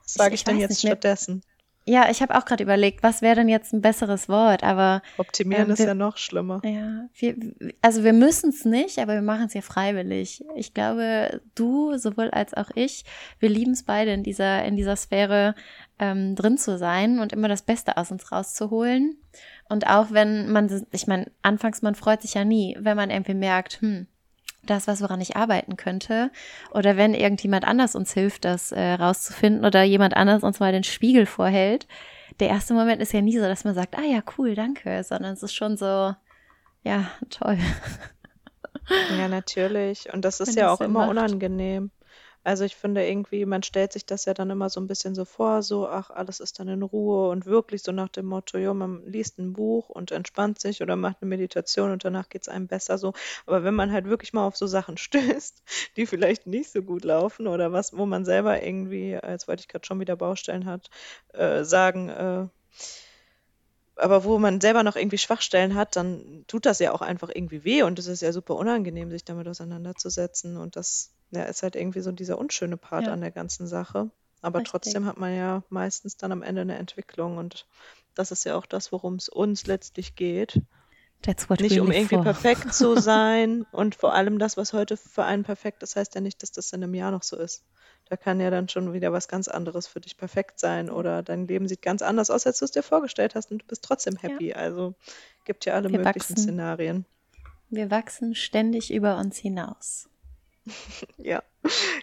sage 0.05 0.35
ich, 0.35 0.41
ich 0.41 0.43
denn 0.45 0.57
jetzt 0.57 0.69
nicht, 0.69 0.81
stattdessen? 0.81 1.43
Ja, 1.85 2.11
ich 2.11 2.21
habe 2.21 2.35
auch 2.37 2.45
gerade 2.45 2.63
überlegt, 2.63 3.01
was 3.01 3.23
wäre 3.23 3.35
denn 3.35 3.49
jetzt 3.49 3.73
ein 3.73 3.81
besseres 3.81 4.29
Wort, 4.29 4.63
aber. 4.63 5.01
Optimieren 5.17 5.69
äh, 5.69 5.73
ist 5.73 5.79
ja 5.79 5.95
noch 5.95 6.17
schlimmer. 6.17 6.61
Ja, 6.63 7.07
wir, 7.15 7.35
also 7.81 8.03
wir 8.03 8.13
müssen 8.13 8.51
es 8.51 8.65
nicht, 8.65 8.99
aber 8.99 9.15
wir 9.15 9.23
machen 9.23 9.45
es 9.47 9.55
ja 9.55 9.61
freiwillig. 9.61 10.43
Ich 10.55 10.75
glaube, 10.75 11.41
du 11.55 11.97
sowohl 11.97 12.29
als 12.29 12.53
auch 12.53 12.69
ich, 12.75 13.03
wir 13.39 13.49
lieben 13.49 13.71
es 13.71 13.83
beide 13.83 14.11
in 14.13 14.21
dieser, 14.21 14.63
in 14.63 14.75
dieser 14.75 14.95
Sphäre 14.95 15.55
ähm, 15.97 16.35
drin 16.35 16.59
zu 16.59 16.77
sein 16.77 17.19
und 17.19 17.33
immer 17.33 17.47
das 17.47 17.63
Beste 17.63 17.97
aus 17.97 18.11
uns 18.11 18.31
rauszuholen. 18.31 19.17
Und 19.67 19.87
auch 19.87 20.11
wenn 20.11 20.51
man, 20.51 20.85
ich 20.91 21.07
meine, 21.07 21.31
anfangs 21.41 21.81
man 21.81 21.95
freut 21.95 22.21
sich 22.21 22.35
ja 22.35 22.45
nie, 22.45 22.77
wenn 22.79 22.97
man 22.97 23.09
irgendwie 23.09 23.33
merkt, 23.33 23.81
hm, 23.81 24.05
das 24.63 24.87
was, 24.87 25.01
woran 25.01 25.21
ich 25.21 25.35
arbeiten 25.35 25.77
könnte. 25.77 26.31
Oder 26.71 26.97
wenn 26.97 27.13
irgendjemand 27.13 27.65
anders 27.67 27.95
uns 27.95 28.13
hilft, 28.13 28.45
das 28.45 28.71
äh, 28.71 28.93
rauszufinden 28.93 29.65
oder 29.65 29.83
jemand 29.83 30.15
anders 30.15 30.43
uns 30.43 30.59
mal 30.59 30.71
den 30.71 30.83
Spiegel 30.83 31.25
vorhält. 31.25 31.87
Der 32.39 32.49
erste 32.49 32.73
Moment 32.73 33.01
ist 33.01 33.13
ja 33.13 33.21
nie 33.21 33.37
so, 33.37 33.43
dass 33.43 33.63
man 33.63 33.75
sagt, 33.75 33.97
ah 33.97 34.03
ja, 34.03 34.21
cool, 34.37 34.55
danke, 34.55 35.03
sondern 35.03 35.33
es 35.33 35.43
ist 35.43 35.53
schon 35.53 35.77
so, 35.77 36.15
ja, 36.83 37.11
toll. 37.29 37.57
Ja, 39.17 39.27
natürlich. 39.27 40.11
Und 40.13 40.25
das 40.25 40.39
ist 40.39 40.55
Wenn 40.55 40.63
ja 40.63 40.71
auch 40.73 40.81
immer 40.81 41.01
macht. 41.01 41.11
unangenehm. 41.11 41.91
Also 42.43 42.63
ich 42.65 42.75
finde 42.75 43.07
irgendwie, 43.07 43.45
man 43.45 43.61
stellt 43.63 43.93
sich 43.93 44.05
das 44.05 44.25
ja 44.25 44.33
dann 44.33 44.49
immer 44.49 44.69
so 44.69 44.79
ein 44.81 44.87
bisschen 44.87 45.13
so 45.15 45.25
vor, 45.25 45.61
so, 45.61 45.87
ach, 45.87 46.09
alles 46.09 46.39
ist 46.39 46.59
dann 46.59 46.67
in 46.67 46.81
Ruhe 46.81 47.29
und 47.29 47.45
wirklich 47.45 47.83
so 47.83 47.91
nach 47.91 48.09
dem 48.09 48.25
Motto, 48.25 48.57
ja, 48.57 48.73
man 48.73 49.05
liest 49.05 49.37
ein 49.37 49.53
Buch 49.53 49.89
und 49.89 50.11
entspannt 50.11 50.59
sich 50.59 50.81
oder 50.81 50.95
macht 50.95 51.17
eine 51.21 51.29
Meditation 51.29 51.91
und 51.91 52.03
danach 52.03 52.29
geht 52.29 52.41
es 52.43 52.49
einem 52.49 52.67
besser 52.67 52.97
so. 52.97 53.13
Aber 53.45 53.63
wenn 53.63 53.75
man 53.75 53.91
halt 53.91 54.05
wirklich 54.05 54.33
mal 54.33 54.45
auf 54.47 54.57
so 54.57 54.65
Sachen 54.67 54.97
stößt, 54.97 55.63
die 55.97 56.05
vielleicht 56.07 56.47
nicht 56.47 56.71
so 56.71 56.81
gut 56.81 57.03
laufen 57.03 57.47
oder 57.47 57.71
was, 57.71 57.95
wo 57.95 58.05
man 58.05 58.25
selber 58.25 58.61
irgendwie, 58.63 59.11
jetzt 59.11 59.47
wollte 59.47 59.61
ich 59.61 59.67
gerade 59.67 59.85
schon 59.85 59.99
wieder 59.99 60.15
Baustellen 60.15 60.65
hat, 60.65 60.89
äh, 61.33 61.63
sagen, 61.63 62.09
äh, 62.09 62.47
aber 63.95 64.23
wo 64.23 64.39
man 64.39 64.61
selber 64.61 64.83
noch 64.83 64.95
irgendwie 64.95 65.17
Schwachstellen 65.17 65.75
hat, 65.75 65.95
dann 65.95 66.45
tut 66.47 66.65
das 66.65 66.79
ja 66.79 66.91
auch 66.91 67.01
einfach 67.01 67.29
irgendwie 67.33 67.63
weh 67.63 67.83
und 67.83 67.99
es 67.99 68.07
ist 68.07 68.21
ja 68.21 68.31
super 68.31 68.55
unangenehm, 68.55 69.11
sich 69.11 69.25
damit 69.25 69.47
auseinanderzusetzen 69.47 70.57
und 70.57 70.75
das 70.75 71.13
ja, 71.31 71.43
ist 71.43 71.63
halt 71.63 71.75
irgendwie 71.75 72.01
so 72.01 72.11
dieser 72.11 72.37
unschöne 72.37 72.77
Part 72.77 73.05
ja. 73.05 73.13
an 73.13 73.21
der 73.21 73.31
ganzen 73.31 73.67
Sache. 73.67 74.11
Aber 74.41 74.59
Richtig. 74.59 74.71
trotzdem 74.71 75.05
hat 75.05 75.17
man 75.17 75.35
ja 75.35 75.63
meistens 75.69 76.17
dann 76.17 76.31
am 76.31 76.41
Ende 76.41 76.61
eine 76.61 76.77
Entwicklung 76.77 77.37
und 77.37 77.67
das 78.15 78.31
ist 78.31 78.43
ja 78.43 78.55
auch 78.55 78.65
das, 78.65 78.91
worum 78.91 79.15
es 79.15 79.29
uns 79.29 79.67
letztlich 79.67 80.15
geht. 80.15 80.61
nicht 81.61 81.79
um 81.79 81.91
irgendwie 81.91 82.15
for. 82.15 82.23
perfekt 82.23 82.73
zu 82.73 82.95
sein 82.99 83.65
und 83.71 83.93
vor 83.93 84.13
allem 84.13 84.39
das, 84.39 84.57
was 84.57 84.73
heute 84.73 84.97
für 84.97 85.23
einen 85.23 85.43
perfekt 85.43 85.83
ist, 85.83 85.95
heißt 85.95 86.15
ja 86.15 86.21
nicht, 86.21 86.41
dass 86.41 86.51
das 86.51 86.73
in 86.73 86.83
einem 86.83 86.95
Jahr 86.95 87.11
noch 87.11 87.23
so 87.23 87.37
ist. 87.37 87.63
Da 88.11 88.17
kann 88.17 88.41
ja 88.41 88.49
dann 88.49 88.67
schon 88.67 88.91
wieder 88.91 89.13
was 89.13 89.29
ganz 89.29 89.47
anderes 89.47 89.87
für 89.87 90.01
dich 90.01 90.17
perfekt 90.17 90.59
sein 90.59 90.89
oder 90.89 91.23
dein 91.23 91.47
Leben 91.47 91.69
sieht 91.69 91.81
ganz 91.81 92.01
anders 92.01 92.29
aus, 92.29 92.45
als 92.45 92.59
du 92.59 92.65
es 92.65 92.71
dir 92.71 92.83
vorgestellt 92.83 93.35
hast 93.35 93.51
und 93.51 93.61
du 93.61 93.65
bist 93.65 93.85
trotzdem 93.85 94.17
happy. 94.17 94.49
Ja. 94.49 94.57
Also 94.57 94.95
gibt 95.45 95.63
ja 95.63 95.75
alle 95.75 95.89
Wir 95.89 95.99
möglichen 95.99 96.19
wachsen. 96.19 96.35
Szenarien. 96.35 97.05
Wir 97.69 97.89
wachsen 97.89 98.35
ständig 98.35 98.93
über 98.93 99.17
uns 99.17 99.37
hinaus. 99.37 100.09
Ja, 101.17 101.43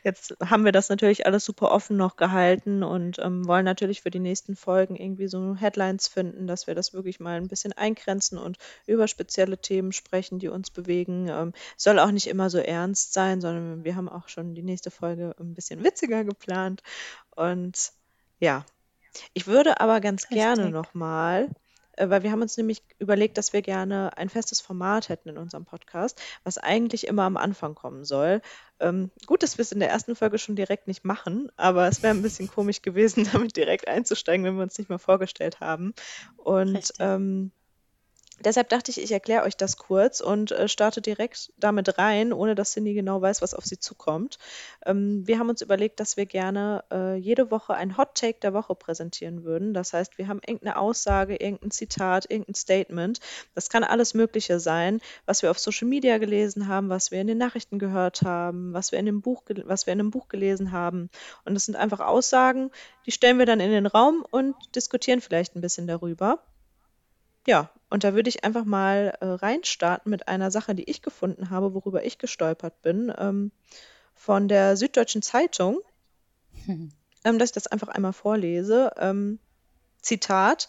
jetzt 0.05 0.37
haben 0.45 0.65
wir 0.65 0.73
das 0.73 0.89
natürlich 0.89 1.27
alles 1.27 1.45
super 1.45 1.71
offen 1.71 1.97
noch 1.97 2.17
gehalten 2.17 2.83
und 2.83 3.19
ähm, 3.19 3.47
wollen 3.47 3.65
natürlich 3.65 4.03
für 4.03 4.11
die 4.11 4.21
nächsten 4.21 4.57
Folgen 4.57 4.97
irgendwie 4.97 5.29
so 5.29 5.55
Headlines 5.57 6.09
finden, 6.09 6.47
dass 6.47 6.67
wir 6.67 6.75
das 6.75 6.93
wirklich 6.93 7.21
mal 7.21 7.37
ein 7.37 7.49
bisschen 7.49 7.73
eingrenzen 7.73 8.39
und 8.39 8.59
über 8.87 9.09
spezielle 9.09 9.59
Themen 9.59 9.93
sprechen, 9.93 10.39
die 10.39 10.49
uns 10.49 10.71
bewegen. 10.71 11.29
Ähm, 11.29 11.53
soll 11.77 11.99
auch 11.99 12.11
nicht 12.11 12.29
immer 12.29 12.51
so 12.51 12.59
ernst 12.59 13.13
sein, 13.13 13.41
sondern 13.41 13.85
wir 13.85 13.97
haben 13.97 14.09
auch 14.09 14.29
schon 14.29 14.55
die 14.55 14.63
nächste 14.63 14.91
Folge 14.91 15.35
ein 15.39 15.55
bisschen 15.55 15.85
witziger 15.85 16.25
geplant. 16.25 16.83
Und 17.35 17.93
ja, 18.39 18.65
ich 19.35 19.47
würde 19.47 19.81
aber 19.81 20.01
ganz 20.01 20.25
Richtig. 20.25 20.39
gerne 20.39 20.71
nochmal 20.71 21.49
weil 22.07 22.23
wir 22.23 22.31
haben 22.31 22.43
uns 22.43 22.57
nämlich 22.57 22.83
überlegt, 22.99 23.39
dass 23.39 23.53
wir 23.53 23.63
gerne 23.63 24.17
ein 24.17 24.29
festes 24.29 24.61
Format 24.61 25.09
hätten 25.09 25.31
in 25.31 25.39
unserem 25.39 25.65
Podcast, 25.65 26.21
was 26.45 26.59
eigentlich 26.59 27.07
immer 27.07 27.25
am 27.25 27.37
Anfang 27.37 27.75
kommen 27.75 28.05
soll. 28.05 28.41
Ähm, 28.81 29.11
gut, 29.27 29.43
dass 29.43 29.59
wir 29.59 29.63
es 29.63 29.73
in 29.73 29.81
der 29.81 29.91
ersten 29.91 30.15
Folge 30.15 30.39
schon 30.39 30.57
direkt 30.57 30.87
nicht 30.87 31.05
machen, 31.05 31.51
aber 31.57 31.89
es 31.89 32.03
wäre 32.03 32.15
ein 32.15 32.23
bisschen 32.23 32.49
komisch 32.49 32.83
gewesen, 32.83 33.29
damit 33.33 33.57
direkt 33.57 33.89
einzusteigen, 33.89 34.45
wenn 34.45 34.57
wir 34.57 34.63
uns 34.63 34.79
nicht 34.79 34.91
mal 34.91 34.99
vorgestellt 34.99 35.61
haben. 35.61 35.95
Und 36.37 36.93
ähm, 36.99 37.53
Deshalb 38.45 38.69
dachte 38.69 38.93
ich, 38.93 39.03
ich 39.03 39.11
erkläre 39.11 39.43
euch 39.43 39.57
das 39.57 39.77
kurz 39.77 40.21
und 40.21 40.53
äh, 40.53 40.69
starte 40.69 41.01
direkt 41.01 41.53
damit 41.59 41.99
rein, 41.99 42.33
ohne 42.33 42.55
dass 42.55 42.73
Cindy 42.73 42.95
genau 42.95 43.21
weiß, 43.21 43.43
was 43.43 43.53
auf 43.53 43.65
sie 43.65 43.81
zukommt. 43.81 44.39
Ähm, 44.87 45.27
wir 45.27 45.41
haben 45.41 45.49
uns 45.49 45.61
überlegt, 45.61 45.99
dass 45.99 46.17
wir 46.17 46.25
gerne 46.25 46.85
äh, 46.93 47.17
jede 47.17 47.51
Woche 47.51 47.75
ein 47.75 47.97
Hot 47.97 48.15
Take 48.15 48.39
der 48.41 48.55
Woche 48.55 48.77
präsentieren 48.77 49.43
würden. 49.43 49.75
Das 49.75 49.93
heißt, 49.93 50.19
wir 50.19 50.29
haben 50.29 50.41
irgendeine 50.47 50.77
Aussage, 50.77 51.35
irgendein 51.35 51.73
Zitat, 51.73 52.31
irgendein 52.31 52.55
Statement. 52.55 53.21
Das 53.57 53.71
kann 53.71 53.83
alles 53.83 54.15
Mögliche 54.15 54.61
sein, 54.61 55.01
was 55.27 55.43
wir 55.43 55.51
auf 55.51 55.59
Social 55.59 55.89
Media 55.89 56.19
gelesen 56.19 56.69
haben, 56.69 56.91
was 56.91 57.11
wir 57.11 57.21
in 57.21 57.27
den 57.27 57.39
Nachrichten 57.39 57.81
gehört 57.81 58.23
haben, 58.23 58.73
was 58.73 58.93
wir 58.93 59.01
in 59.01 59.07
dem 59.07 59.21
Buch, 59.21 59.43
was 59.65 59.87
wir 59.87 59.93
in 59.95 60.01
einem 60.01 60.11
Buch 60.13 60.29
gelesen 60.29 60.71
haben. 60.71 61.11
Und 61.45 61.55
das 61.55 61.65
sind 61.65 61.75
einfach 61.75 62.01
Aussagen, 62.01 62.71
die 63.05 63.13
stellen 63.13 63.39
wir 63.39 63.47
dann 63.47 63.59
in 63.59 63.73
den 63.73 63.87
Raum 63.87 64.25
und 64.31 64.55
diskutieren 64.77 65.21
vielleicht 65.21 65.57
ein 65.57 65.61
bisschen 65.61 65.89
darüber. 65.89 66.39
Ja, 67.47 67.71
und 67.91 68.05
da 68.05 68.15
würde 68.15 68.29
ich 68.29 68.45
einfach 68.45 68.65
mal 68.65 69.17
äh, 69.21 69.27
reinstarten 69.27 70.11
mit 70.11 70.29
einer 70.29 70.51
Sache, 70.51 70.75
die 70.75 70.89
ich 70.91 71.03
gefunden 71.03 71.51
habe, 71.51 71.75
worüber 71.75 72.05
ich 72.05 72.19
gestolpert 72.19 72.83
bin, 72.83 73.13
ähm, 73.17 73.53
von 74.15 74.49
der 74.49 74.77
Süddeutschen 74.77 75.23
Zeitung, 75.23 75.81
hm. 76.67 76.93
ähm, 77.25 77.39
dass 77.39 77.51
ich 77.51 77.55
das 77.55 77.67
einfach 77.67 77.89
einmal 77.89 78.13
vorlese. 78.13 78.93
Ähm, 78.99 79.39
Zitat: 80.03 80.69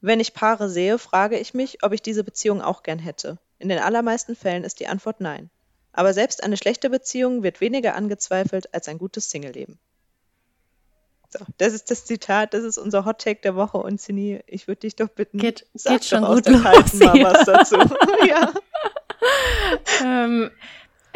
Wenn 0.00 0.20
ich 0.20 0.34
Paare 0.34 0.68
sehe, 0.68 0.98
frage 0.98 1.38
ich 1.38 1.54
mich, 1.54 1.82
ob 1.84 1.92
ich 1.92 2.02
diese 2.02 2.24
Beziehung 2.24 2.60
auch 2.62 2.82
gern 2.82 2.98
hätte. 2.98 3.38
In 3.58 3.68
den 3.68 3.78
allermeisten 3.78 4.36
Fällen 4.36 4.64
ist 4.64 4.80
die 4.80 4.88
Antwort 4.88 5.20
nein. 5.20 5.50
Aber 5.92 6.12
selbst 6.12 6.42
eine 6.42 6.58
schlechte 6.58 6.90
Beziehung 6.90 7.42
wird 7.42 7.60
weniger 7.60 7.94
angezweifelt 7.94 8.74
als 8.74 8.88
ein 8.88 8.98
gutes 8.98 9.30
Singleleben. 9.30 9.78
So, 11.28 11.44
das 11.58 11.72
ist 11.72 11.90
das 11.90 12.04
Zitat, 12.04 12.54
das 12.54 12.64
ist 12.64 12.78
unser 12.78 13.04
Hot 13.04 13.18
Take 13.18 13.40
der 13.42 13.56
Woche. 13.56 13.78
Und 13.78 14.00
Cini, 14.00 14.40
ich 14.46 14.68
würde 14.68 14.80
dich 14.80 14.96
doch 14.96 15.08
bitten, 15.08 15.38
geht, 15.38 15.66
sag 15.74 15.94
geht 15.94 16.04
schon 16.04 16.24
gut 16.24 16.48
los, 16.48 16.62
mal 16.94 17.18
ja. 17.18 17.32
was 17.32 17.44
dazu. 17.44 17.76
ja. 18.28 18.52
ähm, 20.04 20.50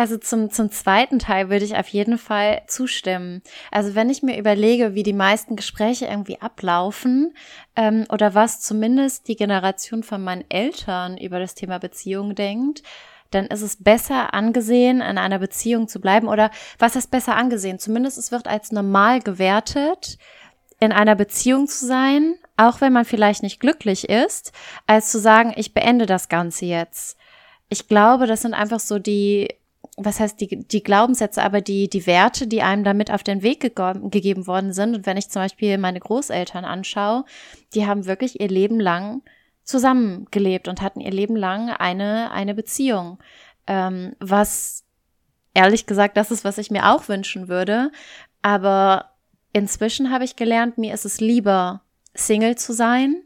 also 0.01 0.16
zum, 0.16 0.51
zum 0.51 0.70
zweiten 0.70 1.18
Teil 1.18 1.51
würde 1.51 1.66
ich 1.66 1.77
auf 1.77 1.88
jeden 1.88 2.16
Fall 2.16 2.62
zustimmen. 2.66 3.42
Also 3.70 3.94
wenn 3.94 4.09
ich 4.09 4.23
mir 4.23 4.38
überlege, 4.38 4.94
wie 4.94 5.03
die 5.03 5.12
meisten 5.12 5.57
Gespräche 5.57 6.07
irgendwie 6.07 6.40
ablaufen 6.40 7.35
ähm, 7.77 8.07
oder 8.11 8.35
was 8.35 8.62
zumindest 8.62 9.29
die 9.29 9.37
Generation 9.37 10.03
von 10.03 10.25
meinen 10.25 10.46
Eltern 10.49 11.18
über 11.18 11.38
das 11.38 11.55
Thema 11.55 11.79
Beziehung 11.79 12.35
denkt, 12.35 12.83
dann 13.30 13.46
ist 13.46 13.62
es 13.62 13.82
besser 13.82 14.34
angesehen, 14.34 15.00
in 15.00 15.18
einer 15.18 15.38
Beziehung 15.38 15.88
zu 15.88 16.00
bleiben. 16.00 16.28
Oder 16.28 16.50
was 16.78 16.96
ist 16.96 17.10
besser 17.10 17.36
angesehen? 17.36 17.78
Zumindest 17.78 18.18
es 18.18 18.32
wird 18.32 18.48
als 18.48 18.72
normal 18.72 19.20
gewertet, 19.20 20.18
in 20.80 20.92
einer 20.92 21.14
Beziehung 21.14 21.68
zu 21.68 21.86
sein, 21.86 22.34
auch 22.56 22.80
wenn 22.80 22.92
man 22.92 23.04
vielleicht 23.04 23.42
nicht 23.42 23.60
glücklich 23.60 24.08
ist, 24.08 24.52
als 24.86 25.10
zu 25.10 25.18
sagen, 25.18 25.52
ich 25.56 25.74
beende 25.74 26.06
das 26.06 26.28
Ganze 26.28 26.66
jetzt. 26.66 27.16
Ich 27.68 27.86
glaube, 27.86 28.26
das 28.26 28.42
sind 28.42 28.54
einfach 28.54 28.80
so 28.80 28.98
die, 28.98 29.48
was 29.96 30.18
heißt 30.18 30.40
die, 30.40 30.64
die 30.66 30.82
Glaubenssätze, 30.82 31.42
aber 31.42 31.60
die, 31.60 31.88
die 31.88 32.06
Werte, 32.06 32.46
die 32.46 32.62
einem 32.62 32.82
damit 32.82 33.10
auf 33.10 33.22
den 33.22 33.42
Weg 33.42 33.60
ge 33.60 33.70
gegeben 34.10 34.46
worden 34.46 34.72
sind. 34.72 34.94
Und 34.94 35.06
wenn 35.06 35.16
ich 35.16 35.28
zum 35.28 35.42
Beispiel 35.42 35.78
meine 35.78 36.00
Großeltern 36.00 36.64
anschaue, 36.64 37.24
die 37.74 37.86
haben 37.86 38.06
wirklich 38.06 38.40
ihr 38.40 38.48
Leben 38.48 38.80
lang 38.80 39.22
zusammengelebt 39.64 40.68
und 40.68 40.83
hatten 40.83 41.01
ihr 41.01 41.12
Leben 41.12 41.37
lang 41.37 41.70
eine, 41.70 42.31
eine 42.33 42.55
Beziehung. 42.55 43.18
Ähm, 43.66 44.16
was 44.18 44.85
ehrlich 45.55 45.87
gesagt, 45.87 46.16
das 46.16 46.31
ist, 46.31 46.44
was 46.44 46.59
ich 46.59 46.70
mir 46.70 46.90
auch 46.90 47.09
wünschen 47.09 47.49
würde. 47.49 47.90
Aber 48.42 49.11
inzwischen 49.53 50.11
habe 50.11 50.25
ich 50.25 50.37
gelernt, 50.37 50.79
mir 50.79 50.94
ist 50.94 51.05
es 51.05 51.20
lieber, 51.20 51.83
Single 52.14 52.57
zu 52.57 52.73
sein 52.73 53.23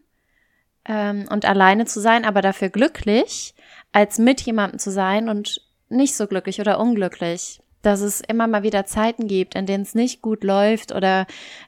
ähm, 0.84 1.26
und 1.30 1.44
alleine 1.44 1.86
zu 1.86 2.00
sein, 2.00 2.24
aber 2.24 2.42
dafür 2.42 2.68
glücklich, 2.68 3.54
als 3.92 4.18
mit 4.18 4.40
jemandem 4.42 4.78
zu 4.78 4.90
sein 4.90 5.28
und 5.28 5.62
nicht 5.88 6.16
so 6.16 6.26
glücklich 6.26 6.60
oder 6.60 6.80
unglücklich. 6.80 7.60
Dass 7.84 8.00
es 8.00 8.20
immer 8.20 8.46
mal 8.46 8.62
wieder 8.62 8.86
Zeiten 8.86 9.26
gibt, 9.26 9.54
in 9.54 9.66
denen 9.66 9.82
es 9.82 9.94
nicht 9.94 10.22
gut 10.22 10.42
läuft 10.42 10.92
oder 10.92 11.26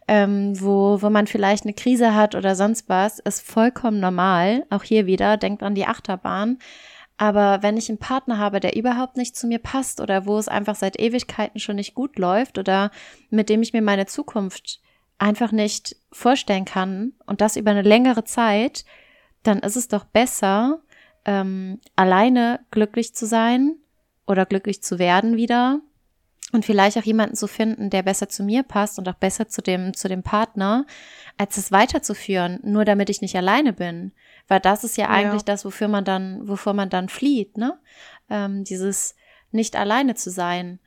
ähm, 0.08 0.58
wo, 0.60 1.00
wo 1.02 1.10
man 1.10 1.26
vielleicht 1.26 1.64
eine 1.64 1.74
Krise 1.74 2.14
hat 2.14 2.34
oder 2.34 2.54
sonst 2.54 2.88
was, 2.88 3.18
ist 3.18 3.46
vollkommen 3.46 4.00
normal. 4.00 4.64
Auch 4.70 4.82
hier 4.82 5.06
wieder, 5.06 5.36
denkt 5.36 5.62
an 5.62 5.74
die 5.74 5.86
Achterbahn. 5.86 6.58
Aber 7.18 7.62
wenn 7.62 7.76
ich 7.76 7.88
einen 7.88 7.98
Partner 7.98 8.38
habe, 8.38 8.60
der 8.60 8.76
überhaupt 8.76 9.16
nicht 9.16 9.36
zu 9.36 9.46
mir 9.46 9.58
passt 9.58 10.00
oder 10.00 10.26
wo 10.26 10.38
es 10.38 10.48
einfach 10.48 10.74
seit 10.74 10.98
Ewigkeiten 10.98 11.60
schon 11.60 11.76
nicht 11.76 11.94
gut 11.94 12.18
läuft 12.18 12.58
oder 12.58 12.90
mit 13.30 13.48
dem 13.48 13.62
ich 13.62 13.72
mir 13.72 13.82
meine 13.82 14.06
Zukunft 14.06 14.80
einfach 15.18 15.50
nicht 15.52 15.96
vorstellen 16.12 16.66
kann 16.66 17.12
und 17.26 17.40
das 17.40 17.56
über 17.56 17.70
eine 17.70 17.82
längere 17.82 18.24
Zeit, 18.24 18.84
dann 19.42 19.60
ist 19.60 19.76
es 19.76 19.88
doch 19.88 20.04
besser, 20.04 20.80
ähm, 21.24 21.80
alleine 21.94 22.60
glücklich 22.70 23.14
zu 23.14 23.26
sein 23.26 23.76
oder 24.26 24.44
glücklich 24.44 24.82
zu 24.82 24.98
werden 24.98 25.36
wieder 25.36 25.80
und 26.52 26.64
vielleicht 26.64 26.96
auch 26.96 27.02
jemanden 27.02 27.34
zu 27.34 27.48
finden, 27.48 27.90
der 27.90 28.02
besser 28.02 28.28
zu 28.28 28.44
mir 28.44 28.62
passt 28.62 28.98
und 28.98 29.08
auch 29.08 29.14
besser 29.14 29.48
zu 29.48 29.62
dem, 29.62 29.94
zu 29.94 30.08
dem 30.08 30.22
Partner, 30.22 30.86
als 31.36 31.56
es 31.56 31.72
weiterzuführen, 31.72 32.60
nur 32.62 32.84
damit 32.84 33.10
ich 33.10 33.20
nicht 33.20 33.36
alleine 33.36 33.72
bin. 33.72 34.12
Weil 34.48 34.60
das 34.60 34.84
ist 34.84 34.96
ja 34.96 35.08
eigentlich 35.08 35.42
ja. 35.42 35.46
das, 35.46 35.64
wofür 35.64 35.88
man 35.88 36.04
dann, 36.04 36.46
wovor 36.46 36.72
man 36.72 36.88
dann 36.88 37.08
flieht, 37.08 37.58
ne? 37.58 37.78
Ähm, 38.30 38.64
dieses 38.64 39.16
nicht 39.50 39.76
alleine 39.76 40.14
zu 40.14 40.30
sein. 40.30 40.78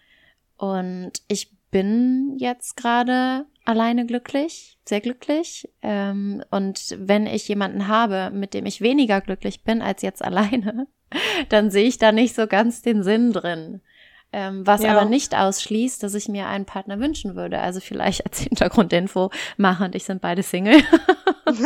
Und 0.57 1.13
ich 1.27 1.51
bin 1.71 2.35
jetzt 2.37 2.77
gerade 2.77 3.45
alleine 3.65 4.05
glücklich, 4.05 4.77
sehr 4.85 5.01
glücklich. 5.01 5.69
Ähm, 5.81 6.43
und 6.51 6.95
wenn 6.97 7.27
ich 7.27 7.47
jemanden 7.47 7.87
habe, 7.87 8.31
mit 8.33 8.53
dem 8.53 8.65
ich 8.65 8.81
weniger 8.81 9.21
glücklich 9.21 9.63
bin 9.63 9.81
als 9.81 10.01
jetzt 10.01 10.23
alleine, 10.23 10.87
dann 11.49 11.69
sehe 11.71 11.87
ich 11.87 11.97
da 11.97 12.11
nicht 12.11 12.35
so 12.35 12.47
ganz 12.47 12.81
den 12.81 13.03
Sinn 13.03 13.33
drin. 13.33 13.81
Ähm, 14.31 14.65
was 14.67 14.83
ja. 14.83 14.91
aber 14.91 15.09
nicht 15.09 15.35
ausschließt, 15.35 16.03
dass 16.03 16.13
ich 16.13 16.27
mir 16.27 16.47
einen 16.47 16.65
Partner 16.65 16.99
wünschen 16.99 17.35
würde. 17.35 17.59
Also 17.59 17.79
vielleicht 17.79 18.25
als 18.25 18.39
Hintergrundinfo, 18.39 19.31
Macha 19.57 19.85
und 19.85 19.95
ich 19.95 20.03
sind 20.03 20.21
beide 20.21 20.43
Single. 20.43 20.81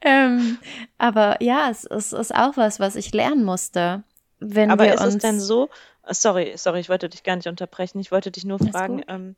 ähm, 0.00 0.58
aber 0.96 1.42
ja, 1.42 1.68
es, 1.70 1.84
es, 1.84 2.12
ist 2.12 2.34
auch 2.34 2.56
was, 2.56 2.80
was 2.80 2.96
ich 2.96 3.12
lernen 3.12 3.44
musste. 3.44 4.02
Wenn 4.38 4.70
aber 4.70 4.84
wir 4.84 4.94
ist 4.94 5.02
uns 5.02 5.16
es 5.16 5.22
denn 5.22 5.40
so, 5.40 5.68
sorry, 6.08 6.54
sorry, 6.56 6.80
ich 6.80 6.88
wollte 6.88 7.08
dich 7.08 7.22
gar 7.22 7.36
nicht 7.36 7.48
unterbrechen, 7.48 8.00
ich 8.00 8.12
wollte 8.12 8.30
dich 8.30 8.44
nur 8.44 8.58
fragen, 8.58 9.02
ähm, 9.08 9.36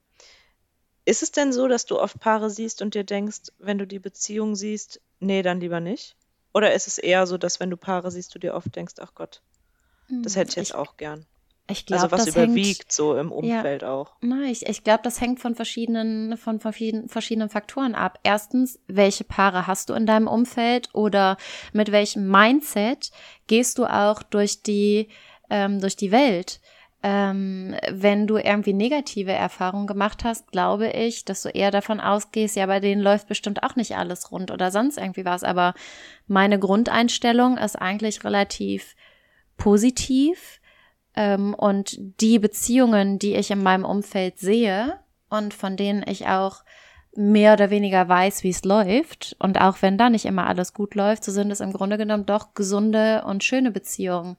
ist 1.05 1.23
es 1.23 1.33
denn 1.33 1.53
so, 1.53 1.69
dass 1.69 1.87
du 1.87 1.99
oft 1.99 2.21
Paare 2.21 2.51
siehst 2.51 2.83
und 2.83 2.95
dir 2.95 3.05
denkst, 3.05 3.53
wenn 3.59 3.79
du 3.79 3.87
die 3.87 3.99
Beziehung 3.99 4.55
siehst, 4.55 5.01
nee, 5.21 5.43
dann 5.43 5.61
lieber 5.61 5.81
nicht? 5.81 6.17
Oder 6.53 6.75
ist 6.75 6.87
es 6.87 6.99
eher 6.99 7.27
so, 7.27 7.39
dass 7.39 7.61
wenn 7.61 7.71
du 7.71 7.77
Paare 7.77 8.11
siehst, 8.11 8.35
du 8.35 8.39
dir 8.39 8.55
oft 8.55 8.75
denkst, 8.75 8.95
ach 9.01 9.15
Gott, 9.15 9.43
das 10.09 10.37
hätte 10.37 10.51
ich 10.51 10.57
jetzt 10.57 10.71
ich, 10.71 10.75
auch 10.75 10.97
gern. 10.97 11.27
Ich 11.71 11.85
glaube, 11.85 12.05
also 12.05 12.13
was 12.13 12.25
das 12.25 12.35
überwiegt 12.35 12.85
hängt, 12.85 12.93
so 12.93 13.17
im 13.17 13.31
Umfeld 13.31 13.83
ja, 13.83 13.91
auch. 13.91 14.15
Nein, 14.23 14.49
ich, 14.49 14.67
ich 14.67 14.85
glaube, 14.85 15.01
das 15.03 15.21
hängt 15.21 15.39
von 15.39 15.55
verschiedenen, 15.55 16.39
von 16.39 16.61
verschiedenen 16.61 17.51
Faktoren 17.51 17.95
ab. 17.95 18.19
Erstens, 18.23 18.81
welche 18.87 19.25
Paare 19.25 19.67
hast 19.67 19.91
du 19.91 19.95
in 19.95 20.07
deinem 20.07 20.29
Umfeld 20.29 20.89
oder 20.95 21.37
mit 21.75 21.93
welchem 21.93 22.27
Mindset 22.27 23.11
gehst 23.49 23.77
du 23.79 23.85
auch 23.85 24.23
durch 24.23 24.63
die, 24.63 25.09
ähm, 25.51 25.81
durch 25.81 25.97
die 25.97 26.11
Welt? 26.11 26.61
Ähm, 27.03 27.77
wenn 27.91 28.27
du 28.27 28.39
irgendwie 28.39 28.73
negative 28.73 29.33
Erfahrungen 29.33 29.87
gemacht 29.87 30.25
hast, 30.25 30.51
glaube 30.51 30.89
ich, 30.89 31.27
dass 31.27 31.43
du 31.43 31.51
eher 31.51 31.71
davon 31.71 32.01
ausgehst, 32.01 32.57
ja, 32.57 32.67
bei 32.67 32.81
denen 32.81 33.03
läuft 33.03 33.29
bestimmt 33.29 33.63
auch 33.63 33.77
nicht 33.77 33.97
alles 33.97 34.33
rund 34.33 34.51
oder 34.51 34.71
sonst 34.71 34.97
irgendwie 34.97 35.27
was. 35.27 35.45
Aber 35.45 35.75
meine 36.27 36.59
Grundeinstellung 36.59 37.59
ist 37.59 37.77
eigentlich 37.77 38.25
relativ 38.25 38.97
positiv 39.59 40.61
ähm, 41.15 41.53
und 41.53 41.99
die 42.21 42.39
Beziehungen, 42.39 43.19
die 43.19 43.35
ich 43.35 43.51
in 43.51 43.63
meinem 43.63 43.85
Umfeld 43.85 44.39
sehe 44.39 44.99
und 45.29 45.53
von 45.53 45.77
denen 45.77 46.03
ich 46.09 46.27
auch 46.27 46.63
mehr 47.15 47.55
oder 47.55 47.71
weniger 47.71 48.09
weiß, 48.09 48.45
wie 48.45 48.51
es 48.51 48.65
läuft. 48.65 49.37
Und 49.39 49.61
auch 49.61 49.83
wenn 49.83 49.99
da 49.99 50.09
nicht 50.09 50.25
immer 50.25 50.47
alles 50.47 50.73
gut 50.73 50.95
läuft, 50.95 51.25
so 51.25 51.33
sind 51.33 51.51
es 51.51 51.61
im 51.61 51.73
Grunde 51.73 51.99
genommen 51.99 52.25
doch 52.25 52.55
gesunde 52.55 53.25
und 53.27 53.45
schöne 53.45 53.71
Beziehungen. 53.71 54.37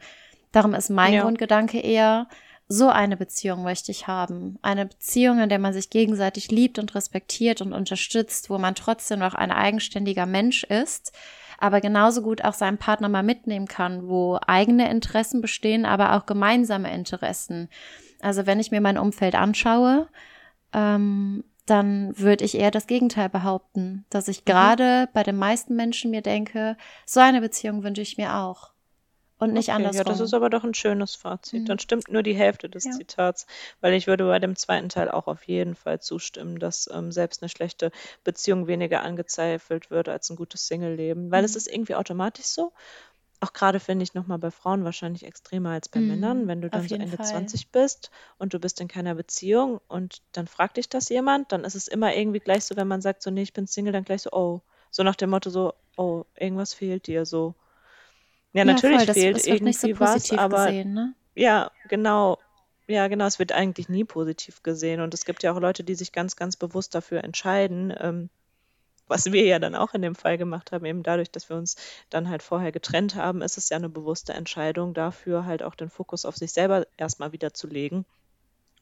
Darum 0.52 0.74
ist 0.74 0.90
mein 0.90 1.14
ja. 1.14 1.22
Grundgedanke 1.22 1.80
eher, 1.80 2.28
so 2.72 2.88
eine 2.88 3.18
Beziehung 3.18 3.64
möchte 3.64 3.92
ich 3.92 4.08
haben. 4.08 4.60
Eine 4.62 4.86
Beziehung, 4.86 5.40
in 5.40 5.50
der 5.50 5.60
man 5.60 5.74
sich 5.74 5.90
gegenseitig 5.90 6.52
liebt 6.52 6.78
und 6.78 6.94
respektiert 6.94 7.62
und 7.62 7.74
unterstützt, 7.74 8.50
wo 8.50 8.60
man 8.60 8.76
trotzdem 8.76 9.20
noch 9.20 9.34
ein 9.34 9.52
eigenständiger 9.52 10.28
Mensch 10.28 10.64
ist, 10.64 11.12
aber 11.60 11.82
genauso 11.82 12.22
gut 12.22 12.44
auch 12.44 12.54
seinen 12.54 12.78
Partner 12.78 13.10
mal 13.10 13.24
mitnehmen 13.24 13.68
kann, 13.68 14.08
wo 14.08 14.40
eigene 14.48 14.90
Interessen 14.90 15.42
bestehen, 15.42 15.86
aber 15.86 16.16
auch 16.16 16.26
gemeinsame 16.26 16.94
Interessen. 16.94 17.70
Also 18.22 18.46
wenn 18.46 18.60
ich 18.60 18.72
mir 18.72 18.82
mein 18.82 18.98
Umfeld 18.98 19.36
anschaue, 19.36 20.08
ähm, 20.74 21.44
dann 21.66 22.18
würde 22.18 22.44
ich 22.46 22.58
eher 22.58 22.72
das 22.72 22.88
Gegenteil 22.88 23.30
behaupten, 23.30 24.06
dass 24.10 24.28
ich 24.28 24.42
mhm. 24.42 24.46
gerade 24.46 25.06
mhm. 25.08 25.14
bei 25.14 25.24
den 25.24 25.38
meisten 25.38 25.76
Menschen 25.76 26.12
mir 26.12 26.22
denke, 26.22 26.78
so 27.06 27.20
eine 27.20 27.42
Beziehung 27.42 27.84
wünsche 27.84 28.02
ich 28.02 28.18
mir 28.18 28.36
auch 28.36 28.72
und 29.40 29.54
nicht 29.54 29.70
okay, 29.70 29.78
andersrum. 29.78 29.98
Ja, 29.98 30.04
das 30.04 30.20
ist 30.20 30.34
aber 30.34 30.50
doch 30.50 30.66
ein 30.66 30.74
schönes 30.74 31.16
Fazit. 31.16 31.62
Mhm. 31.62 31.66
Dann 31.66 31.80
stimmt 31.80 32.10
nur 32.10 32.24
die 32.24 32.36
Hälfte 32.36 32.70
des 32.70 32.84
ja. 32.84 32.92
Zitats, 32.92 33.48
weil 33.80 33.94
ich 33.94 34.06
würde 34.06 34.26
bei 34.26 34.38
dem 34.38 34.56
zweiten 34.58 34.90
Teil 34.90 35.10
auch 35.10 35.28
auf 35.28 35.44
jeden 35.44 35.76
Fall 35.76 36.02
zustimmen, 36.02 36.60
dass 36.60 36.90
ähm, 36.94 37.12
selbst 37.12 37.42
eine 37.42 37.50
schlechte 37.50 37.92
Beziehung 38.26 38.68
weniger 38.68 39.02
angezweifelt 39.02 39.90
wird 39.90 40.10
als 40.10 40.30
ein 40.30 40.36
gutes 40.36 40.68
Single-Leben, 40.68 41.32
weil 41.32 41.42
mhm. 41.42 41.46
es 41.46 41.56
ist 41.56 41.68
irgendwie 41.68 41.96
automatisch 41.96 42.46
so. 42.46 42.74
Auch 43.42 43.54
gerade 43.54 43.80
finde 43.80 44.04
ich 44.04 44.14
nochmal 44.14 44.40
bei 44.40 44.52
Frauen 44.52 44.84
wahrscheinlich 44.84 45.24
extremer 45.24 45.70
als 45.70 45.88
bei 45.88 46.02
mhm. 46.02 46.08
Männern, 46.08 46.48
wenn 46.48 46.62
du 46.62 46.70
dann 46.70 46.86
so 46.86 46.96
Ende 46.96 47.16
Fall. 47.16 47.26
20 47.26 47.72
bist 47.72 48.12
und 48.38 48.54
du 48.54 48.60
bist 48.60 48.82
in 48.82 48.90
keiner 48.90 49.16
Beziehung 49.16 49.80
und 49.88 50.22
dann 50.34 50.48
fragt 50.48 50.76
dich 50.76 50.90
das 50.90 51.08
jemand, 51.08 51.54
dann 51.54 51.64
ist 51.64 51.76
es 51.76 51.88
immer 51.88 52.14
irgendwie 52.14 52.42
gleich 52.42 52.66
so, 52.66 52.76
wenn 52.76 52.90
man 52.90 53.02
sagt 53.02 53.24
so, 53.24 53.32
nee, 53.32 53.44
ich 53.44 53.54
bin 53.54 53.68
Single, 53.68 53.94
dann 53.94 54.04
gleich 54.04 54.24
so, 54.24 54.32
oh, 54.34 54.62
so 54.92 55.04
nach 55.04 55.16
dem 55.16 55.30
Motto 55.30 55.50
so, 55.50 55.74
oh, 55.96 56.26
irgendwas 56.36 56.74
fehlt 56.74 57.08
dir 57.08 57.26
so. 57.26 57.56
Ja, 58.54 58.66
natürlich 58.66 58.98
voll, 58.98 59.06
das, 59.06 59.18
fehlt 59.18 59.36
das 59.36 59.46
irgendwie 59.46 59.64
nicht 59.66 59.80
so 59.80 60.00
was, 60.00 60.32
aber 60.32 60.66
gesehen, 60.66 60.94
ne? 60.94 61.14
ja, 61.36 61.72
genau. 61.88 62.40
Ja, 62.88 63.08
genau, 63.08 63.28
es 63.28 63.38
wird 63.38 63.52
eigentlich 63.52 63.88
nie 63.88 64.04
positiv 64.04 64.64
gesehen. 64.64 65.00
Und 65.02 65.14
es 65.14 65.24
gibt 65.24 65.44
ja 65.44 65.54
auch 65.54 65.60
Leute, 65.60 65.84
die 65.84 65.94
sich 65.94 66.12
ganz, 66.12 66.36
ganz 66.36 66.58
bewusst 66.58 66.96
dafür 66.96 67.24
entscheiden, 67.24 67.94
ähm, 67.96 68.30
was 69.10 69.32
wir 69.32 69.44
ja 69.44 69.60
dann 69.60 69.76
auch 69.76 69.94
in 69.94 70.02
dem 70.02 70.16
Fall 70.16 70.38
gemacht 70.38 70.72
haben, 70.72 70.86
eben 70.86 71.04
dadurch, 71.04 71.32
dass 71.32 71.50
wir 71.50 71.58
uns 71.58 71.76
dann 72.10 72.30
halt 72.30 72.44
vorher 72.44 72.72
getrennt 72.72 73.16
haben, 73.16 73.42
ist 73.42 73.58
es 73.58 73.70
ja 73.70 73.78
eine 73.78 73.90
bewusste 73.90 74.34
Entscheidung 74.34 74.94
dafür, 74.94 75.46
halt 75.46 75.64
auch 75.64 75.76
den 75.76 75.90
Fokus 75.90 76.26
auf 76.26 76.36
sich 76.38 76.52
selber 76.52 76.88
erstmal 76.98 77.32
wieder 77.32 77.54
zu 77.54 77.68
legen. 77.68 78.06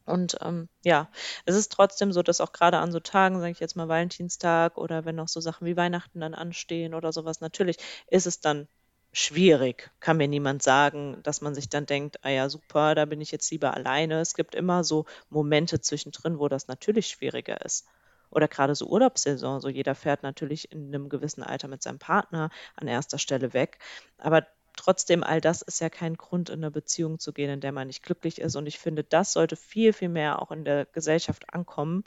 Und 0.05 0.37
ähm, 0.41 0.69
ja, 0.85 1.09
es 1.45 1.55
ist 1.55 1.71
trotzdem 1.71 2.13
so, 2.13 2.23
dass 2.23 2.39
auch 2.39 2.53
gerade 2.53 2.77
an 2.77 2.91
so 2.93 2.99
Tagen, 2.99 3.39
sage 3.39 3.51
ich 3.51 3.59
jetzt 3.59 3.75
mal 3.75 3.89
Valentinstag 3.89 4.77
oder 4.77 5.03
wenn 5.03 5.15
noch 5.15 5.27
so 5.27 5.41
Sachen 5.41 5.67
wie 5.67 5.75
Weihnachten 5.75 6.21
dann 6.21 6.33
anstehen 6.33 6.93
oder 6.93 7.11
sowas, 7.11 7.41
natürlich 7.41 7.77
ist 8.07 8.25
es 8.25 8.39
dann 8.39 8.67
schwierig. 9.11 9.89
Kann 9.99 10.17
mir 10.17 10.27
niemand 10.27 10.61
sagen, 10.63 11.19
dass 11.23 11.41
man 11.41 11.55
sich 11.55 11.69
dann 11.69 11.85
denkt, 11.85 12.23
ah 12.23 12.29
ja, 12.29 12.49
super, 12.49 12.95
da 12.95 13.05
bin 13.05 13.21
ich 13.21 13.31
jetzt 13.31 13.49
lieber 13.51 13.73
alleine. 13.73 14.19
Es 14.19 14.35
gibt 14.35 14.55
immer 14.55 14.83
so 14.83 15.05
Momente 15.29 15.81
zwischendrin, 15.81 16.39
wo 16.39 16.47
das 16.47 16.67
natürlich 16.67 17.07
schwieriger 17.07 17.63
ist. 17.65 17.87
Oder 18.29 18.47
gerade 18.47 18.75
so 18.75 18.87
Urlaubssaison, 18.87 19.61
so 19.61 19.69
jeder 19.69 19.95
fährt 19.95 20.23
natürlich 20.23 20.71
in 20.71 20.87
einem 20.87 21.09
gewissen 21.09 21.43
Alter 21.43 21.67
mit 21.67 21.81
seinem 21.81 21.99
Partner 21.99 22.49
an 22.75 22.87
erster 22.87 23.19
Stelle 23.19 23.53
weg. 23.53 23.79
Aber 24.17 24.45
trotzdem, 24.75 25.23
all 25.23 25.41
das 25.41 25.61
ist 25.61 25.81
ja 25.81 25.89
kein 25.89 26.15
Grund, 26.15 26.49
in 26.49 26.59
eine 26.59 26.71
Beziehung 26.71 27.19
zu 27.19 27.33
gehen, 27.33 27.49
in 27.49 27.61
der 27.61 27.71
man 27.71 27.87
nicht 27.87 28.03
glücklich 28.03 28.39
ist. 28.39 28.55
Und 28.55 28.67
ich 28.67 28.79
finde, 28.79 29.03
das 29.03 29.33
sollte 29.33 29.55
viel, 29.55 29.93
viel 29.93 30.09
mehr 30.09 30.41
auch 30.41 30.51
in 30.51 30.65
der 30.65 30.85
Gesellschaft 30.85 31.53
ankommen, 31.53 32.03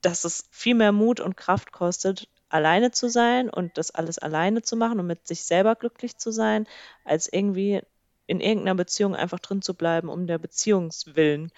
dass 0.00 0.24
es 0.24 0.46
viel 0.50 0.74
mehr 0.74 0.92
Mut 0.92 1.20
und 1.20 1.36
Kraft 1.36 1.72
kostet, 1.72 2.28
alleine 2.54 2.92
zu 2.92 3.08
sein 3.08 3.50
und 3.50 3.76
das 3.78 3.90
alles 3.90 4.18
alleine 4.18 4.62
zu 4.62 4.76
machen 4.76 5.00
und 5.00 5.08
mit 5.08 5.26
sich 5.26 5.44
selber 5.44 5.74
glücklich 5.74 6.18
zu 6.18 6.30
sein, 6.30 6.68
als 7.04 7.26
irgendwie 7.30 7.82
in 8.26 8.40
irgendeiner 8.40 8.76
Beziehung 8.76 9.16
einfach 9.16 9.40
drin 9.40 9.60
zu 9.60 9.74
bleiben, 9.74 10.08
um 10.08 10.28
der 10.28 10.38
Beziehungswillen. 10.38 11.50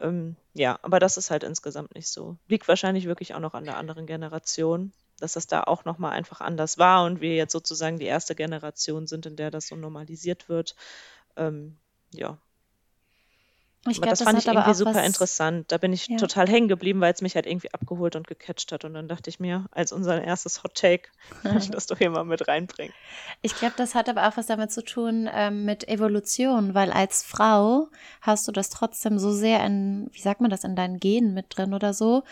Ähm, 0.00 0.36
ja, 0.54 0.78
aber 0.82 0.98
das 0.98 1.16
ist 1.16 1.30
halt 1.30 1.44
insgesamt 1.44 1.94
nicht 1.94 2.08
so. 2.08 2.36
Liegt 2.48 2.66
wahrscheinlich 2.66 3.06
wirklich 3.06 3.34
auch 3.34 3.40
noch 3.40 3.54
an 3.54 3.64
der 3.64 3.76
anderen 3.76 4.06
Generation, 4.06 4.92
dass 5.20 5.34
das 5.34 5.46
da 5.46 5.62
auch 5.62 5.84
nochmal 5.84 6.12
einfach 6.12 6.40
anders 6.40 6.76
war 6.76 7.04
und 7.04 7.20
wir 7.20 7.36
jetzt 7.36 7.52
sozusagen 7.52 7.98
die 8.00 8.06
erste 8.06 8.34
Generation 8.34 9.06
sind, 9.06 9.26
in 9.26 9.36
der 9.36 9.52
das 9.52 9.68
so 9.68 9.76
normalisiert 9.76 10.48
wird. 10.48 10.74
Ähm, 11.36 11.78
ja, 12.12 12.36
ich 13.88 14.00
glaub, 14.00 14.10
das, 14.10 14.20
das 14.20 14.28
fand 14.28 14.38
ich 14.38 14.46
irgendwie 14.46 14.74
super 14.74 14.94
was, 14.94 15.06
interessant. 15.06 15.72
Da 15.72 15.76
bin 15.76 15.92
ich 15.92 16.06
ja. 16.06 16.16
total 16.16 16.48
hängen 16.48 16.68
geblieben, 16.68 17.00
weil 17.00 17.12
es 17.12 17.20
mich 17.20 17.34
halt 17.34 17.46
irgendwie 17.46 17.74
abgeholt 17.74 18.14
und 18.14 18.28
gecatcht 18.28 18.70
hat. 18.70 18.84
Und 18.84 18.94
dann 18.94 19.08
dachte 19.08 19.28
ich 19.28 19.40
mir, 19.40 19.66
als 19.72 19.90
unser 19.90 20.22
erstes 20.22 20.62
Hot 20.62 20.74
Take, 20.74 21.08
kann 21.42 21.58
ich 21.58 21.68
das 21.70 21.86
doch 21.86 21.98
hier 21.98 22.10
mal 22.10 22.24
mit 22.24 22.46
reinbringen. 22.46 22.94
Ich 23.40 23.56
glaube, 23.56 23.74
das 23.76 23.96
hat 23.96 24.08
aber 24.08 24.28
auch 24.28 24.36
was 24.36 24.46
damit 24.46 24.70
zu 24.70 24.84
tun 24.84 25.28
ähm, 25.32 25.64
mit 25.64 25.88
Evolution, 25.88 26.74
weil 26.74 26.92
als 26.92 27.24
Frau 27.24 27.88
hast 28.20 28.46
du 28.46 28.52
das 28.52 28.70
trotzdem 28.70 29.18
so 29.18 29.32
sehr 29.32 29.64
in, 29.66 30.08
wie 30.12 30.20
sagt 30.20 30.40
man 30.40 30.50
das, 30.50 30.62
in 30.62 30.76
deinen 30.76 31.00
Genen 31.00 31.34
mit 31.34 31.46
drin 31.48 31.74
oder 31.74 31.92
so, 31.92 32.22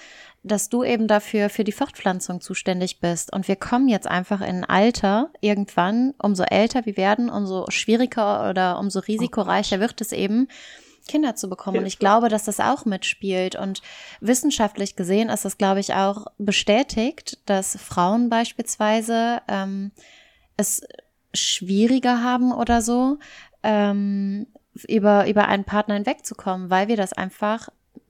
dass 0.44 0.68
du 0.68 0.84
eben 0.84 1.08
dafür 1.08 1.50
für 1.50 1.64
die 1.64 1.72
Fortpflanzung 1.72 2.40
zuständig 2.40 3.00
bist. 3.00 3.32
Und 3.32 3.48
wir 3.48 3.56
kommen 3.56 3.88
jetzt 3.88 4.06
einfach 4.06 4.40
in 4.40 4.60
ein 4.60 4.64
Alter 4.64 5.30
irgendwann, 5.40 6.14
umso 6.18 6.44
älter 6.44 6.86
wir 6.86 6.96
werden, 6.96 7.28
umso 7.28 7.66
schwieriger 7.70 8.48
oder 8.48 8.78
umso 8.78 9.00
oh 9.00 9.02
risikoreicher 9.02 9.80
wird 9.80 10.00
es 10.00 10.12
eben 10.12 10.46
Kinder 11.10 11.34
zu 11.34 11.48
bekommen. 11.48 11.78
Und 11.78 11.86
ich 11.86 11.98
glaube, 11.98 12.28
dass 12.28 12.44
das 12.44 12.60
auch 12.60 12.84
mitspielt. 12.84 13.56
Und 13.56 13.82
wissenschaftlich 14.20 14.94
gesehen 14.94 15.28
ist 15.28 15.44
das, 15.44 15.58
glaube 15.58 15.80
ich, 15.80 15.94
auch 15.94 16.26
bestätigt, 16.38 17.38
dass 17.46 17.76
Frauen 17.76 18.30
beispielsweise 18.30 19.42
ähm, 19.48 19.90
es 20.56 20.82
schwieriger 21.34 22.22
haben 22.22 22.52
oder 22.52 22.80
so, 22.80 23.18
ähm, 23.64 24.46
über, 24.86 25.28
über 25.28 25.48
einen 25.48 25.64
Partner 25.64 25.94
hinwegzukommen, 25.94 26.70
weil 26.70 26.86
wir 26.86 26.96
das 26.96 27.12
einfach 27.12 27.68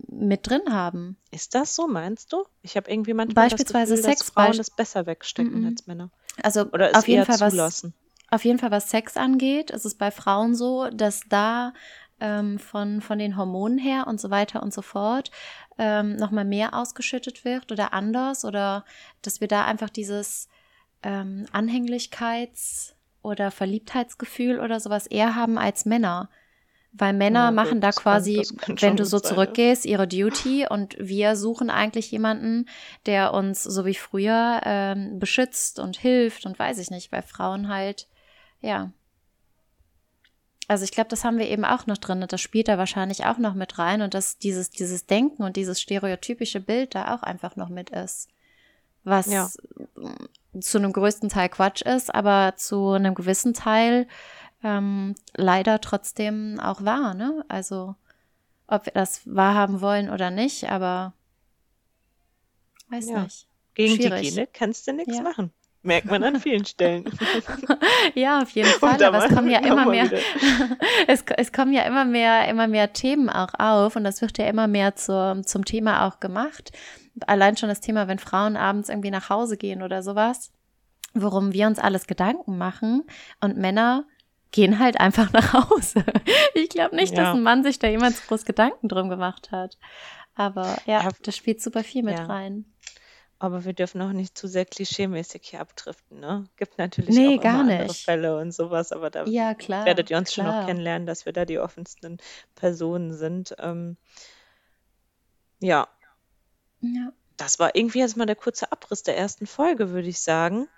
mit 0.08 0.48
drin 0.48 0.62
haben. 0.70 1.16
Ist 1.30 1.54
das 1.54 1.74
so, 1.74 1.88
meinst 1.88 2.32
du? 2.32 2.44
Ich 2.62 2.76
habe 2.76 2.90
irgendwie 2.90 3.14
manchmal 3.14 3.46
Beispielsweise 3.46 3.94
das 3.94 4.02
Gefühl, 4.02 4.10
Sex 4.10 4.26
dass 4.26 4.34
Frauen 4.34 4.60
es 4.60 4.70
besser 4.70 5.06
wegstecken 5.06 5.60
mm 5.60 5.64
-mm. 5.64 5.68
als 5.68 5.86
Männer. 5.86 6.10
Also 6.42 6.70
auf 6.70 7.08
jeden 7.08 7.24
Fall 7.24 7.50
zulassen. 7.50 7.94
was 7.96 8.10
auf 8.30 8.44
jeden 8.44 8.58
Fall 8.58 8.70
was 8.70 8.90
Sex 8.90 9.16
angeht, 9.16 9.70
ist 9.70 9.84
es 9.84 9.96
bei 9.96 10.10
Frauen 10.10 10.54
so, 10.54 10.88
dass 10.90 11.22
da 11.28 11.74
ähm, 12.20 12.58
von 12.58 13.00
von 13.00 13.18
den 13.18 13.36
Hormonen 13.36 13.78
her 13.78 14.06
und 14.06 14.20
so 14.20 14.30
weiter 14.30 14.62
und 14.62 14.72
so 14.72 14.82
fort 14.82 15.30
ähm, 15.78 16.16
noch 16.16 16.30
mal 16.30 16.44
mehr 16.44 16.74
ausgeschüttet 16.74 17.44
wird 17.44 17.72
oder 17.72 17.92
anders 17.92 18.44
oder 18.44 18.84
dass 19.22 19.40
wir 19.40 19.48
da 19.48 19.64
einfach 19.64 19.90
dieses 19.90 20.48
ähm, 21.02 21.46
Anhänglichkeits 21.52 22.94
oder 23.22 23.50
Verliebtheitsgefühl 23.50 24.60
oder 24.60 24.80
sowas 24.80 25.06
eher 25.06 25.34
haben 25.34 25.58
als 25.58 25.84
Männer. 25.84 26.28
Weil 26.92 27.12
Männer 27.12 27.44
ja, 27.46 27.50
machen 27.52 27.80
da 27.80 27.92
quasi, 27.92 28.42
kann, 28.58 28.80
wenn 28.80 28.96
du 28.96 29.04
so 29.04 29.18
sein, 29.18 29.28
zurückgehst, 29.28 29.86
ihre 29.86 30.08
Duty 30.08 30.66
und 30.68 30.96
wir 30.98 31.36
suchen 31.36 31.70
eigentlich 31.70 32.10
jemanden, 32.10 32.68
der 33.06 33.32
uns 33.32 33.62
so 33.62 33.84
wie 33.84 33.94
früher 33.94 34.60
ähm, 34.64 35.20
beschützt 35.20 35.78
und 35.78 35.96
hilft 35.96 36.46
und 36.46 36.58
weiß 36.58 36.78
ich 36.78 36.90
nicht, 36.90 37.10
bei 37.10 37.22
Frauen 37.22 37.68
halt, 37.68 38.08
ja. 38.60 38.90
Also 40.70 40.84
ich 40.84 40.92
glaube, 40.92 41.08
das 41.08 41.24
haben 41.24 41.36
wir 41.38 41.48
eben 41.48 41.64
auch 41.64 41.88
noch 41.88 41.98
drin 41.98 42.22
und 42.22 42.32
das 42.32 42.40
spielt 42.40 42.68
da 42.68 42.78
wahrscheinlich 42.78 43.26
auch 43.26 43.38
noch 43.38 43.54
mit 43.54 43.76
rein 43.80 44.02
und 44.02 44.14
dass 44.14 44.38
dieses, 44.38 44.70
dieses 44.70 45.04
Denken 45.04 45.42
und 45.42 45.56
dieses 45.56 45.80
stereotypische 45.80 46.60
Bild 46.60 46.94
da 46.94 47.12
auch 47.12 47.24
einfach 47.24 47.56
noch 47.56 47.70
mit 47.70 47.90
ist. 47.90 48.28
Was 49.02 49.26
ja. 49.26 49.50
zu 50.60 50.78
einem 50.78 50.92
größten 50.92 51.28
Teil 51.28 51.48
Quatsch 51.48 51.82
ist, 51.82 52.14
aber 52.14 52.54
zu 52.54 52.90
einem 52.90 53.16
gewissen 53.16 53.52
Teil 53.52 54.06
ähm, 54.62 55.16
leider 55.34 55.80
trotzdem 55.80 56.60
auch 56.60 56.84
wahr, 56.84 57.14
ne? 57.14 57.44
Also 57.48 57.96
ob 58.68 58.86
wir 58.86 58.92
das 58.92 59.22
wahrhaben 59.24 59.80
wollen 59.80 60.08
oder 60.08 60.30
nicht, 60.30 60.70
aber 60.70 61.14
weiß 62.90 63.08
ja. 63.08 63.22
nicht. 63.24 63.48
Gegen 63.74 63.96
Schwierig. 63.96 64.20
die 64.20 64.34
Gene 64.36 64.46
kannst 64.46 64.86
du 64.86 64.92
nichts 64.92 65.16
ja. 65.16 65.22
machen. 65.22 65.52
Merkt 65.82 66.10
man 66.10 66.22
an 66.22 66.38
vielen 66.38 66.66
Stellen. 66.66 67.04
ja, 68.14 68.42
auf 68.42 68.50
jeden 68.50 68.68
Fall. 68.68 69.02
Aber 69.02 69.24
es 69.24 69.34
kommen 69.34 69.48
ja 69.48 69.60
immer 69.60 69.86
mehr, 69.86 70.10
es, 71.06 71.24
es 71.36 71.52
kommen 71.52 71.72
ja 71.72 71.82
immer 71.82 72.04
mehr, 72.04 72.46
immer 72.48 72.68
mehr 72.68 72.92
Themen 72.92 73.30
auch 73.30 73.54
auf 73.58 73.96
und 73.96 74.04
das 74.04 74.20
wird 74.20 74.36
ja 74.36 74.46
immer 74.46 74.66
mehr 74.66 74.94
zur, 74.96 75.40
zum 75.44 75.64
Thema 75.64 76.06
auch 76.06 76.20
gemacht. 76.20 76.72
Allein 77.26 77.56
schon 77.56 77.70
das 77.70 77.80
Thema, 77.80 78.08
wenn 78.08 78.18
Frauen 78.18 78.56
abends 78.56 78.90
irgendwie 78.90 79.10
nach 79.10 79.30
Hause 79.30 79.56
gehen 79.56 79.82
oder 79.82 80.02
sowas, 80.02 80.52
worum 81.14 81.54
wir 81.54 81.66
uns 81.66 81.78
alles 81.78 82.06
Gedanken 82.06 82.58
machen 82.58 83.04
und 83.40 83.56
Männer 83.56 84.04
gehen 84.52 84.78
halt 84.78 85.00
einfach 85.00 85.32
nach 85.32 85.52
Hause. 85.54 86.04
Ich 86.54 86.68
glaube 86.68 86.94
nicht, 86.94 87.14
ja. 87.14 87.24
dass 87.24 87.34
ein 87.34 87.42
Mann 87.42 87.62
sich 87.62 87.78
da 87.78 87.88
jemals 87.88 88.26
groß 88.26 88.44
Gedanken 88.44 88.88
drum 88.88 89.08
gemacht 89.08 89.50
hat. 89.50 89.78
Aber 90.34 90.76
ja, 90.86 91.02
ja. 91.02 91.08
das 91.22 91.36
spielt 91.36 91.62
super 91.62 91.84
viel 91.84 92.02
mit 92.02 92.18
ja. 92.18 92.26
rein. 92.26 92.66
Aber 93.42 93.64
wir 93.64 93.72
dürfen 93.72 94.02
auch 94.02 94.12
nicht 94.12 94.36
zu 94.36 94.48
sehr 94.48 94.66
klischeemäßig 94.66 95.40
hier 95.44 95.60
abdriften, 95.62 96.20
ne? 96.20 96.44
Gibt 96.56 96.76
natürlich 96.76 97.16
nee, 97.16 97.38
auch 97.38 97.42
gar 97.42 97.60
andere 97.60 97.84
nicht. 97.84 98.04
Fälle 98.04 98.36
und 98.36 98.52
sowas, 98.52 98.92
aber 98.92 99.08
da 99.08 99.24
ja, 99.24 99.54
klar, 99.54 99.86
werdet 99.86 100.10
ihr 100.10 100.18
uns 100.18 100.30
klar. 100.30 100.46
schon 100.46 100.60
noch 100.60 100.66
kennenlernen, 100.66 101.06
dass 101.06 101.24
wir 101.24 101.32
da 101.32 101.46
die 101.46 101.58
offensten 101.58 102.18
Personen 102.54 103.14
sind. 103.14 103.56
Ähm, 103.58 103.96
ja. 105.58 105.88
ja. 106.82 107.12
Das 107.38 107.58
war 107.58 107.74
irgendwie 107.74 108.00
jetzt 108.00 108.18
mal 108.18 108.26
der 108.26 108.36
kurze 108.36 108.70
Abriss 108.70 109.04
der 109.04 109.16
ersten 109.16 109.46
Folge, 109.46 109.90
würde 109.90 110.08
ich 110.08 110.20
sagen. 110.20 110.68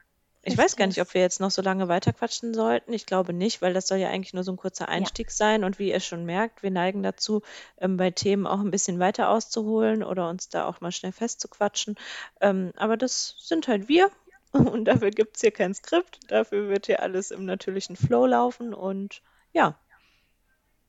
Ich 0.44 0.58
weiß 0.58 0.74
gar 0.74 0.88
nicht, 0.88 1.00
ob 1.00 1.14
wir 1.14 1.20
jetzt 1.20 1.38
noch 1.38 1.52
so 1.52 1.62
lange 1.62 1.86
weiterquatschen 1.86 2.52
sollten. 2.52 2.92
Ich 2.92 3.06
glaube 3.06 3.32
nicht, 3.32 3.62
weil 3.62 3.74
das 3.74 3.86
soll 3.86 3.98
ja 3.98 4.08
eigentlich 4.08 4.34
nur 4.34 4.42
so 4.42 4.50
ein 4.50 4.56
kurzer 4.56 4.88
Einstieg 4.88 5.28
ja. 5.28 5.34
sein. 5.34 5.62
Und 5.62 5.78
wie 5.78 5.90
ihr 5.90 6.00
schon 6.00 6.24
merkt, 6.24 6.64
wir 6.64 6.72
neigen 6.72 7.04
dazu, 7.04 7.42
ähm, 7.78 7.96
bei 7.96 8.10
Themen 8.10 8.46
auch 8.48 8.58
ein 8.58 8.72
bisschen 8.72 8.98
weiter 8.98 9.28
auszuholen 9.28 10.02
oder 10.02 10.28
uns 10.28 10.48
da 10.48 10.66
auch 10.66 10.80
mal 10.80 10.90
schnell 10.90 11.12
festzuquatschen. 11.12 11.94
Ähm, 12.40 12.72
aber 12.76 12.96
das 12.96 13.36
sind 13.38 13.68
halt 13.68 13.88
wir. 13.88 14.10
Und 14.52 14.86
dafür 14.86 15.10
gibt 15.10 15.36
es 15.36 15.42
hier 15.42 15.52
kein 15.52 15.74
Skript. 15.74 16.18
Dafür 16.28 16.68
wird 16.68 16.86
hier 16.86 17.02
alles 17.02 17.30
im 17.30 17.44
natürlichen 17.44 17.94
Flow 17.94 18.26
laufen. 18.26 18.74
Und 18.74 19.22
ja, 19.52 19.78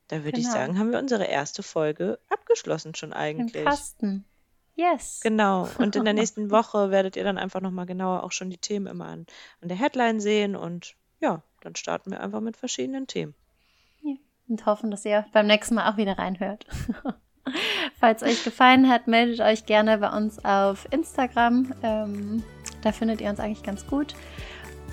da 0.07 0.17
würde 0.17 0.31
genau. 0.31 0.47
ich 0.47 0.51
sagen, 0.51 0.79
haben 0.79 0.91
wir 0.91 0.99
unsere 0.99 1.25
erste 1.25 1.61
Folge 1.61 2.19
abgeschlossen 2.29 2.95
schon 2.95 3.13
eigentlich. 3.13 3.61
Im 3.61 3.65
Kasten. 3.65 4.25
Yes. 4.75 5.19
Genau. 5.21 5.69
Und 5.77 5.95
in 5.95 6.05
der 6.05 6.13
nächsten 6.13 6.51
Woche 6.51 6.89
werdet 6.91 7.15
ihr 7.15 7.23
dann 7.23 7.37
einfach 7.37 7.61
nochmal 7.61 7.85
genauer 7.85 8.23
auch 8.23 8.31
schon 8.31 8.49
die 8.49 8.57
Themen 8.57 8.87
immer 8.87 9.05
an, 9.05 9.25
an 9.61 9.67
der 9.67 9.77
Headline 9.77 10.19
sehen. 10.19 10.55
Und 10.55 10.95
ja, 11.19 11.41
dann 11.61 11.75
starten 11.75 12.11
wir 12.11 12.21
einfach 12.21 12.41
mit 12.41 12.57
verschiedenen 12.57 13.07
Themen. 13.07 13.35
Ja. 14.01 14.15
Und 14.47 14.65
hoffen, 14.65 14.91
dass 14.91 15.05
ihr 15.05 15.25
beim 15.31 15.47
nächsten 15.47 15.75
Mal 15.75 15.91
auch 15.91 15.97
wieder 15.97 16.17
reinhört. 16.17 16.65
Falls 17.99 18.23
euch 18.23 18.43
gefallen 18.43 18.89
hat, 18.89 19.07
meldet 19.07 19.41
euch 19.41 19.65
gerne 19.65 19.97
bei 19.97 20.09
uns 20.15 20.43
auf 20.43 20.87
Instagram. 20.91 21.73
Ähm, 21.83 22.43
da 22.81 22.91
findet 22.91 23.21
ihr 23.21 23.29
uns 23.29 23.39
eigentlich 23.39 23.63
ganz 23.63 23.85
gut. 23.85 24.15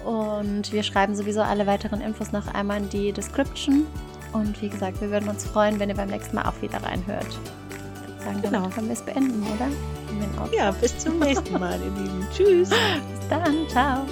Und 0.05 0.73
wir 0.73 0.83
schreiben 0.83 1.15
sowieso 1.15 1.43
alle 1.43 1.67
weiteren 1.67 2.01
Infos 2.01 2.33
noch 2.33 2.53
einmal 2.53 2.79
in 2.79 2.89
die 2.89 3.13
Description. 3.13 3.87
Und 4.33 4.61
wie 4.63 4.69
gesagt, 4.69 5.01
wir 5.01 5.11
würden 5.11 5.29
uns 5.29 5.45
freuen, 5.47 5.79
wenn 5.79 5.89
ihr 5.89 5.97
beim 5.97 6.09
nächsten 6.09 6.37
Mal 6.37 6.47
auch 6.47 6.63
wieder 6.63 6.83
reinhört 6.83 7.39
sagen, 8.21 8.43
genau. 8.43 8.61
damit 8.61 8.75
können 8.75 8.89
wir 8.89 8.95
es 8.95 9.03
beenden, 9.03 9.43
oder? 9.55 9.69
Ja, 10.57 10.71
bis 10.73 10.99
zum 10.99 11.19
nächsten 11.19 11.59
Mal, 11.59 11.79
ihr 11.81 12.03
Lieben. 12.03 12.27
Tschüss. 12.33 12.71
Bis 12.71 13.29
dann. 13.29 13.69
Ciao. 13.69 14.07